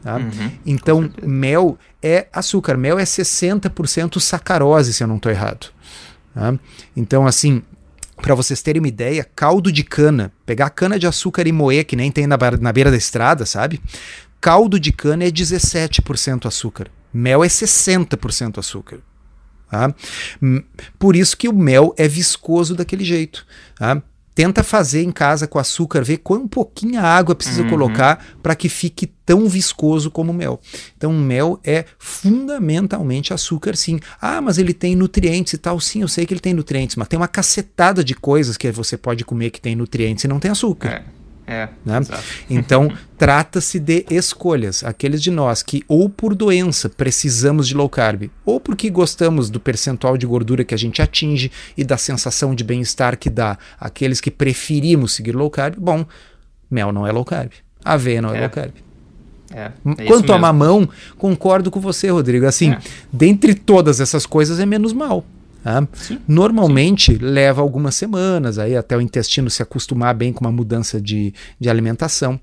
[0.03, 0.17] Tá?
[0.17, 5.67] Uhum, então, mel é açúcar, mel é 60% sacarose, se eu não estou errado.
[6.33, 6.53] Tá?
[6.95, 7.63] Então, assim,
[8.21, 11.95] para vocês terem uma ideia, caldo de cana, pegar cana de açúcar e moer, que
[11.95, 13.81] nem tem na, na beira da estrada, sabe?
[14.41, 16.91] Caldo de cana é 17% açúcar.
[17.13, 18.99] Mel é 60% açúcar.
[19.69, 19.93] Tá?
[20.99, 23.45] Por isso que o mel é viscoso daquele jeito.
[23.75, 24.01] Tá?
[24.36, 27.69] Tenta fazer em casa com açúcar, ver quão pouquinha água precisa uhum.
[27.69, 30.60] colocar para que fique tão viscoso como o mel.
[30.98, 34.00] Então, o mel é fundamentalmente açúcar, sim.
[34.22, 35.80] Ah, mas ele tem nutrientes e tal.
[35.80, 38.98] Sim, eu sei que ele tem nutrientes, mas tem uma cacetada de coisas que você
[38.98, 40.89] pode comer que tem nutrientes e não tem açúcar.
[40.89, 41.04] É.
[41.45, 41.99] É, né?
[42.49, 44.84] Então, trata-se de escolhas.
[44.84, 49.60] Aqueles de nós que, ou por doença, precisamos de low carb, ou porque gostamos do
[49.60, 53.58] percentual de gordura que a gente atinge e da sensação de bem-estar que dá.
[53.79, 56.06] Aqueles que preferimos seguir low carb, bom,
[56.71, 57.51] mel não é low carb,
[57.84, 58.73] aveia não é, é low carb.
[59.53, 62.47] É, é Quanto a mamão, concordo com você, Rodrigo.
[62.47, 62.79] Assim, é.
[63.12, 65.23] dentre todas essas coisas, é menos mal.
[65.63, 65.88] Tá?
[66.28, 67.19] Normalmente sim.
[67.21, 71.69] leva algumas semanas aí até o intestino se acostumar bem com uma mudança de, de
[71.69, 72.36] alimentação.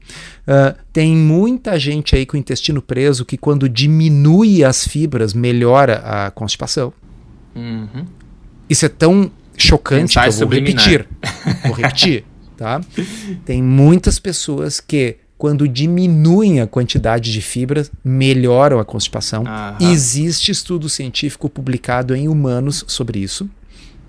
[0.48, 5.98] Uh, tem muita gente aí com o intestino preso que quando diminui as fibras melhora
[5.98, 6.94] a constipação.
[7.54, 8.06] Uhum.
[8.68, 11.06] Isso é tão chocante Pensar que eu vou repetir.
[11.64, 12.24] vou repetir.
[12.56, 12.80] Tá?
[13.44, 19.42] Tem muitas pessoas que quando diminuem a quantidade de fibras, melhoram a constipação.
[19.80, 23.48] Existe estudo científico publicado em humanos sobre isso.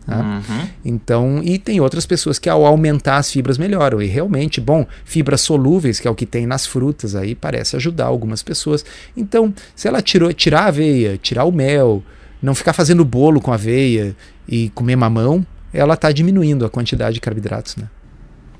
[0.06, 0.20] Tá?
[0.20, 0.68] Uhum.
[0.84, 4.02] Então, e tem outras pessoas que ao aumentar as fibras melhoram.
[4.02, 8.08] E realmente, bom, fibras solúveis, que é o que tem nas frutas, aí parece ajudar
[8.08, 8.84] algumas pessoas.
[9.16, 12.04] Então, se ela tirou, tirar a aveia, tirar o mel,
[12.42, 14.14] não ficar fazendo bolo com aveia
[14.46, 17.88] e comer mamão, ela está diminuindo a quantidade de carboidratos, né?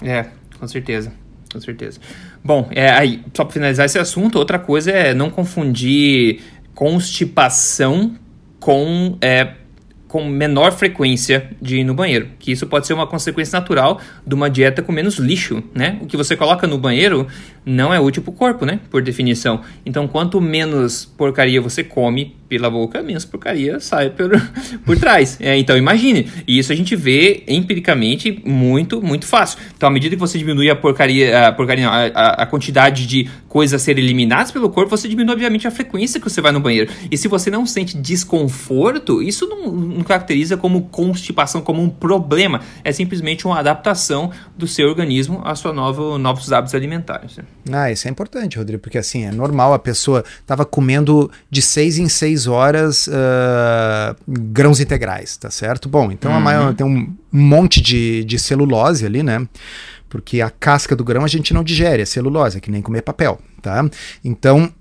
[0.02, 1.12] É, com certeza
[1.52, 2.00] com certeza.
[2.44, 6.42] Bom, é, aí, só para finalizar esse assunto, outra coisa é não confundir
[6.74, 8.16] constipação
[8.60, 9.54] com é,
[10.12, 14.36] com menor frequência de ir no banheiro, que isso pode ser uma consequência natural de
[14.36, 16.00] uma dieta com menos lixo, né?
[16.02, 17.28] O que você coloca no banheiro
[17.66, 18.82] não é útil para o corpo, né?
[18.90, 19.62] Por definição.
[19.86, 24.30] Então, quanto menos porcaria você come pela boca, menos porcaria sai por,
[24.86, 25.38] por trás.
[25.40, 26.30] É, então, imagine.
[26.46, 29.58] E isso a gente vê empiricamente muito, muito fácil.
[29.74, 33.82] Então, à medida que você diminui a porcaria, a, porcaria a, a, quantidade de coisas
[33.82, 36.92] a serem eliminadas pelo corpo, você diminui, obviamente, a frequência que você vai no banheiro.
[37.10, 42.60] E se você não sente desconforto, isso não, não caracteriza como constipação, como um problema.
[42.84, 47.38] É simplesmente uma adaptação do seu organismo a sua nova, novos hábitos alimentares.
[47.72, 51.98] Ah, isso é importante, Rodrigo, porque assim, é normal a pessoa estava comendo de seis
[51.98, 55.88] em seis horas uh, grãos integrais, tá certo?
[55.90, 56.38] Bom, então uhum.
[56.38, 59.48] a maior, tem um monte de, de celulose ali, né?
[60.10, 63.02] Porque a casca do grão a gente não digere, é celulose, é que nem comer
[63.02, 63.86] papel, tá?
[64.24, 64.72] Então,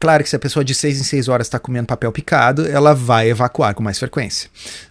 [0.00, 2.94] Claro que se a pessoa de 6 em 6 horas está comendo papel picado, ela
[2.94, 4.48] vai evacuar com mais frequência.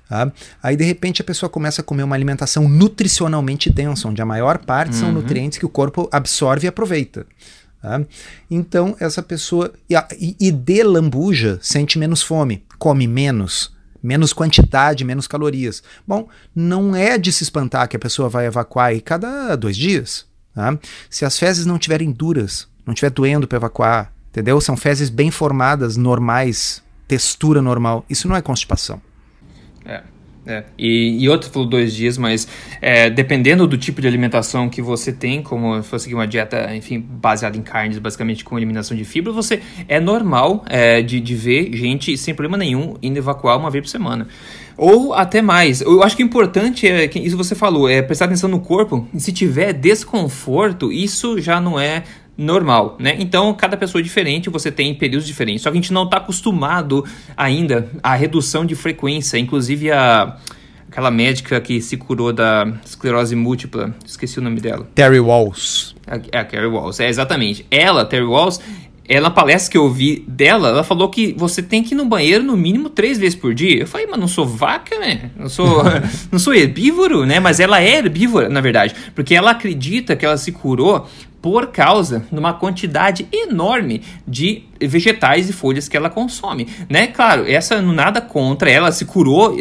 [0.07, 0.31] Tá?
[0.61, 4.59] Aí de repente a pessoa começa a comer uma alimentação nutricionalmente densa, onde a maior
[4.59, 4.99] parte uhum.
[4.99, 7.25] são nutrientes que o corpo absorve e aproveita.
[7.81, 8.01] Tá?
[8.49, 9.73] Então essa pessoa.
[9.89, 15.81] E, e de lambuja sente menos fome, come menos, menos quantidade, menos calorias.
[16.07, 20.25] Bom, não é de se espantar que a pessoa vai evacuar aí cada dois dias.
[20.53, 20.77] Tá?
[21.09, 24.59] Se as fezes não estiverem duras, não estiver doendo para evacuar, entendeu?
[24.59, 28.05] São fezes bem formadas, normais, textura normal.
[28.09, 29.01] Isso não é constipação.
[29.85, 30.03] É.
[30.45, 30.63] É.
[30.77, 32.47] E, e outro falou dois dias, mas
[32.81, 36.99] é, dependendo do tipo de alimentação que você tem, como se fosse uma dieta, enfim,
[36.99, 41.75] baseada em carnes, basicamente com eliminação de fibra, você é normal é, de, de ver
[41.75, 44.27] gente sem problema nenhum indo evacuar uma vez por semana.
[44.75, 45.81] Ou até mais.
[45.81, 49.05] Eu acho que o importante é, que isso você falou, é prestar atenção no corpo.
[49.17, 52.03] Se tiver desconforto, isso já não é
[52.39, 53.17] normal, né?
[53.19, 55.61] Então, cada pessoa é diferente, você tem períodos diferentes.
[55.61, 57.03] Só que a gente não está acostumado
[57.35, 59.37] ainda à redução de frequência.
[59.37, 60.37] Inclusive, a,
[60.87, 64.87] aquela médica que se curou da esclerose múltipla, esqueci o nome dela.
[64.95, 65.95] Terry Walls.
[66.07, 67.65] É, a Terry Walls, é exatamente.
[67.69, 68.61] Ela, Terry Walls,
[69.09, 72.05] ela, na palestra que eu vi dela, ela falou que você tem que ir no
[72.05, 73.79] banheiro no mínimo três vezes por dia.
[73.81, 75.31] Eu falei, mas não sou vaca, né?
[75.35, 75.83] Não sou,
[76.31, 77.39] não sou herbívoro, né?
[77.39, 78.95] Mas ela é herbívora, na verdade.
[79.15, 81.07] Porque ela acredita que ela se curou
[81.41, 87.07] por causa de uma quantidade enorme de vegetais e folhas que ela consome, né?
[87.07, 89.55] Claro, essa nada contra ela se curou,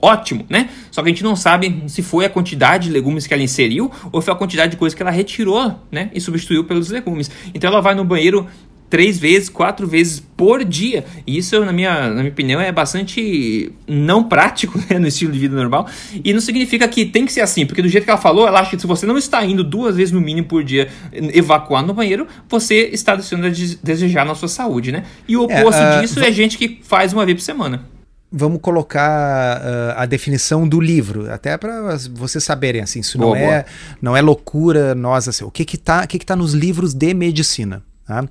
[0.00, 0.70] ótimo, né?
[0.90, 3.90] Só que a gente não sabe se foi a quantidade de legumes que ela inseriu
[4.10, 6.10] ou foi a quantidade de coisas que ela retirou, né?
[6.14, 7.30] E substituiu pelos legumes.
[7.54, 8.46] Então ela vai no banheiro
[8.90, 11.04] três vezes, quatro vezes por dia.
[11.26, 15.38] E isso, na minha, na minha opinião, é bastante não prático né, no estilo de
[15.38, 15.88] vida normal.
[16.24, 18.60] E não significa que tem que ser assim, porque do jeito que ela falou, ela
[18.60, 21.94] acha que se você não está indo duas vezes no mínimo por dia evacuar no
[21.94, 23.50] banheiro, você está deixando a
[23.82, 25.04] desejar na sua saúde, né?
[25.28, 27.84] E o é, oposto é, uh, disso é gente que faz uma vez por semana
[28.32, 33.44] vamos colocar uh, a definição do livro, até para vocês saberem assim, isso boa, não
[33.44, 33.64] é
[34.00, 36.94] não é loucura nossa, assim, o que que tá, o que que tá nos livros
[36.94, 37.82] de medicina?
[38.10, 38.24] Tá?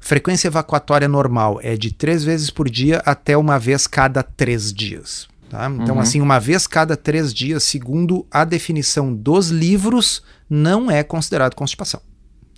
[0.00, 5.28] Frequência evacuatória normal é de três vezes por dia até uma vez cada três dias.
[5.50, 5.70] Tá?
[5.70, 6.00] Então, uhum.
[6.00, 12.00] assim, uma vez cada três dias, segundo a definição dos livros, não é considerado constipação.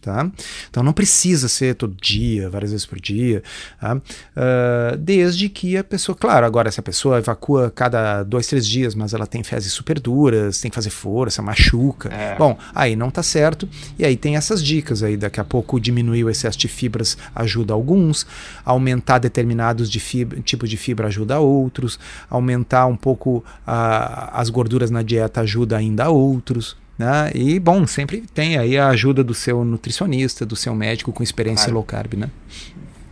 [0.00, 0.30] Tá?
[0.70, 3.42] Então não precisa ser todo dia, várias vezes por dia,
[3.80, 3.96] tá?
[3.96, 8.94] uh, desde que a pessoa, claro, agora se a pessoa evacua cada dois, três dias,
[8.94, 12.36] mas ela tem fezes super duras, tem que fazer força, machuca, é.
[12.36, 13.68] bom, aí não tá certo,
[13.98, 17.74] e aí tem essas dicas aí, daqui a pouco diminuir o excesso de fibras ajuda
[17.74, 18.24] alguns,
[18.64, 21.98] aumentar determinados de fibra, tipos de fibra ajuda outros,
[22.30, 27.30] aumentar um pouco uh, as gorduras na dieta ajuda ainda outros, né?
[27.34, 31.66] E, bom, sempre tem aí a ajuda do seu nutricionista, do seu médico com experiência
[31.66, 31.76] claro.
[31.76, 32.28] low carb, né?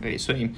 [0.01, 0.51] É isso aí.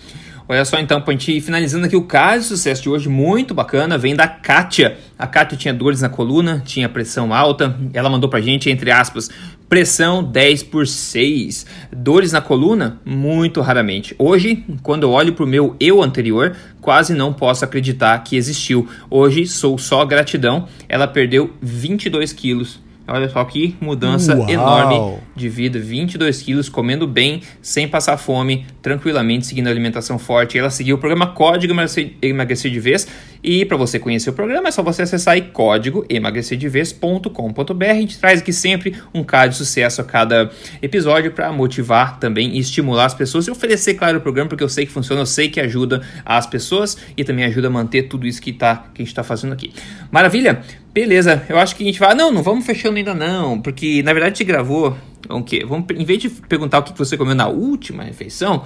[0.47, 4.15] Olha só, então, ir finalizando aqui o caso de sucesso de hoje, muito bacana, vem
[4.15, 4.97] da Kátia.
[5.17, 9.29] A Kátia tinha dores na coluna, tinha pressão alta, ela mandou pra gente, entre aspas,
[9.69, 11.65] pressão 10 por 6.
[11.95, 12.99] Dores na coluna?
[13.05, 14.15] Muito raramente.
[14.17, 18.89] Hoje, quando eu olho pro meu eu anterior, quase não posso acreditar que existiu.
[19.09, 24.49] Hoje, sou só gratidão, ela perdeu 22 quilos Olha só que mudança Uau.
[24.49, 30.57] enorme de vida, 22 quilos, comendo bem, sem passar fome, tranquilamente, seguindo a alimentação forte.
[30.57, 31.73] Ela seguiu o programa Código
[32.21, 33.07] Emagrecer de Vez.
[33.41, 37.85] E para você conhecer o programa, é só você acessar aí código emagrecerdevez.com.br.
[37.89, 40.51] A gente traz aqui sempre um caso de sucesso a cada
[40.81, 44.69] episódio para motivar também e estimular as pessoas e oferecer, claro, o programa, porque eu
[44.69, 48.27] sei que funciona, eu sei que ajuda as pessoas e também ajuda a manter tudo
[48.27, 49.71] isso que, tá, que a gente está fazendo aqui.
[50.11, 50.61] Maravilha?
[50.99, 52.13] Beleza, eu acho que a gente vai.
[52.13, 54.97] Não, não vamos fechando ainda não, porque na verdade a gente gravou.
[55.29, 55.63] O quê?
[55.65, 58.65] Vamos, em vez de perguntar o que você comeu na última refeição,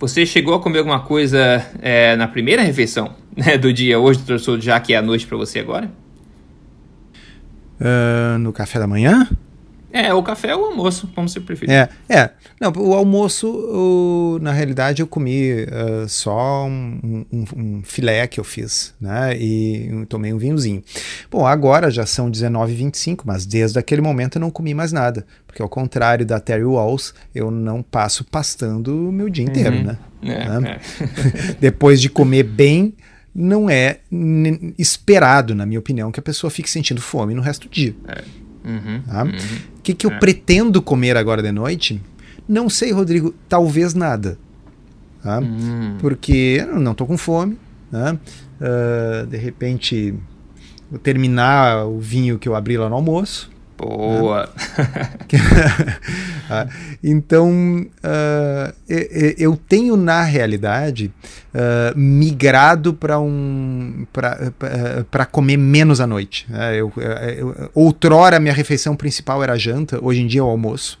[0.00, 4.58] você chegou a comer alguma coisa é, na primeira refeição né, do dia hoje, doutor
[4.62, 5.92] já que é a noite para você agora?
[7.78, 9.28] Uh, no café da manhã?
[9.94, 11.72] É, o café ou o almoço, como você preferir.
[11.72, 12.30] É, é.
[12.60, 18.40] Não, o almoço, o, na realidade, eu comi uh, só um, um, um, filé que
[18.40, 19.36] eu fiz, né?
[19.38, 20.82] E tomei um vinhozinho.
[21.30, 25.24] Bom, agora já são 19h25, mas desde aquele momento eu não comi mais nada.
[25.46, 29.84] Porque ao contrário da Terry Walls, eu não passo pastando o meu dia inteiro, uhum.
[29.84, 29.98] né?
[30.24, 30.80] É, né?
[30.80, 31.54] É.
[31.60, 32.94] Depois de comer bem,
[33.32, 33.98] não é
[34.76, 37.94] esperado, na minha opinião, que a pessoa fique sentindo fome no resto do dia.
[38.08, 38.43] É.
[38.64, 39.24] Uhum, tá?
[39.24, 39.30] uhum,
[39.78, 40.18] o que, que eu é.
[40.18, 42.00] pretendo comer agora de noite?
[42.48, 43.34] Não sei, Rodrigo.
[43.48, 44.38] Talvez nada.
[45.22, 45.38] Tá?
[45.38, 45.96] Uhum.
[46.00, 47.58] Porque eu não estou com fome.
[47.90, 48.18] Né?
[48.60, 50.14] Uh, de repente,
[50.90, 53.50] vou terminar o vinho que eu abri lá no almoço.
[53.76, 54.48] Boa!
[56.46, 56.68] Ah,
[57.02, 58.74] então, uh,
[59.38, 61.10] eu tenho, na realidade,
[61.54, 64.06] uh, migrado para um,
[65.10, 66.44] para comer menos à noite.
[66.50, 66.76] Né?
[66.76, 66.92] Eu,
[67.38, 70.98] eu, outrora, minha refeição principal era a janta, hoje em dia é o almoço.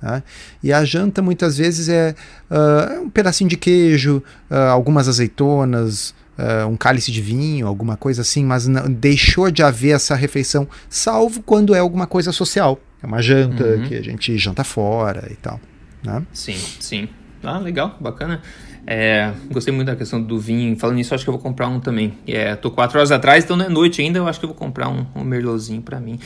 [0.00, 0.22] Tá?
[0.62, 2.14] E a janta muitas vezes é
[2.50, 8.44] uh, um pedacinho de queijo, algumas azeitonas, uh, um cálice de vinho, alguma coisa assim,
[8.44, 12.80] mas não, deixou de haver essa refeição, salvo quando é alguma coisa social.
[13.02, 13.82] É uma janta uhum.
[13.84, 15.60] que a gente janta fora e tal.
[16.02, 16.22] Né?
[16.32, 17.08] Sim, sim.
[17.42, 18.40] Ah, legal, bacana.
[18.86, 20.76] É, gostei muito da questão do vinho.
[20.76, 22.14] Falando nisso, acho que eu vou comprar um também.
[22.26, 24.18] É, tô quatro horas atrás, então não é noite ainda.
[24.18, 26.18] Eu acho que eu vou comprar um, um merlotzinho para mim.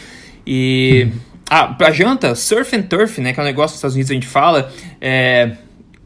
[0.47, 1.09] E.
[1.49, 3.33] ah, pra janta, surf and turf, né?
[3.33, 4.71] Que é um negócio que nos Estados Unidos a gente fala.
[5.01, 5.57] É,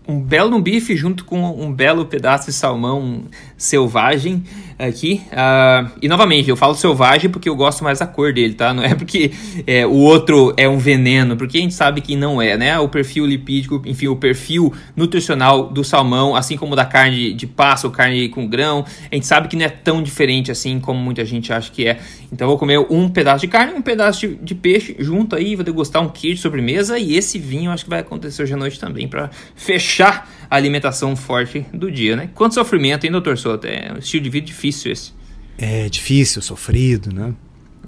[0.06, 3.24] um belo bife junto com um belo pedaço de salmão
[3.56, 4.42] selvagem
[4.78, 5.22] aqui.
[5.30, 8.74] Uh, e novamente, eu falo selvagem porque eu gosto mais da cor dele, tá?
[8.74, 9.30] Não é porque
[9.66, 12.78] é, o outro é um veneno, porque a gente sabe que não é, né?
[12.78, 17.90] O perfil lipídico, enfim, o perfil nutricional do salmão, assim como da carne de passo,
[17.90, 21.52] carne com grão, a gente sabe que não é tão diferente assim como muita gente
[21.52, 21.98] acha que é.
[22.32, 25.64] Então vou comer um pedaço de carne, um pedaço de, de peixe junto aí, vou
[25.64, 28.78] degustar um queijo de sobremesa e esse vinho acho que vai acontecer hoje à noite
[28.78, 32.30] também para fechar alimentação forte do dia, né?
[32.34, 33.66] Quanto sofrimento, hein, doutor Soto?
[33.66, 35.12] É um estilo de vida difícil esse.
[35.58, 37.34] É difícil, sofrido, né?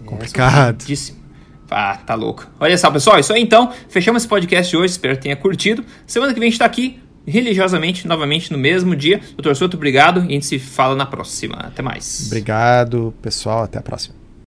[0.01, 0.85] É, Complicado.
[1.71, 2.47] Ah, tá louco.
[2.61, 3.73] Olha só, pessoal, isso aí então.
[3.89, 5.85] Fechamos esse podcast hoje, espero que tenha curtido.
[6.07, 9.21] Semana que vem a gente tá aqui religiosamente, novamente no mesmo dia.
[9.37, 11.57] Doutor Soto, obrigado e a gente se fala na próxima.
[11.57, 12.25] Até mais.
[12.27, 13.65] Obrigado, pessoal.
[13.65, 14.26] Até a próxima.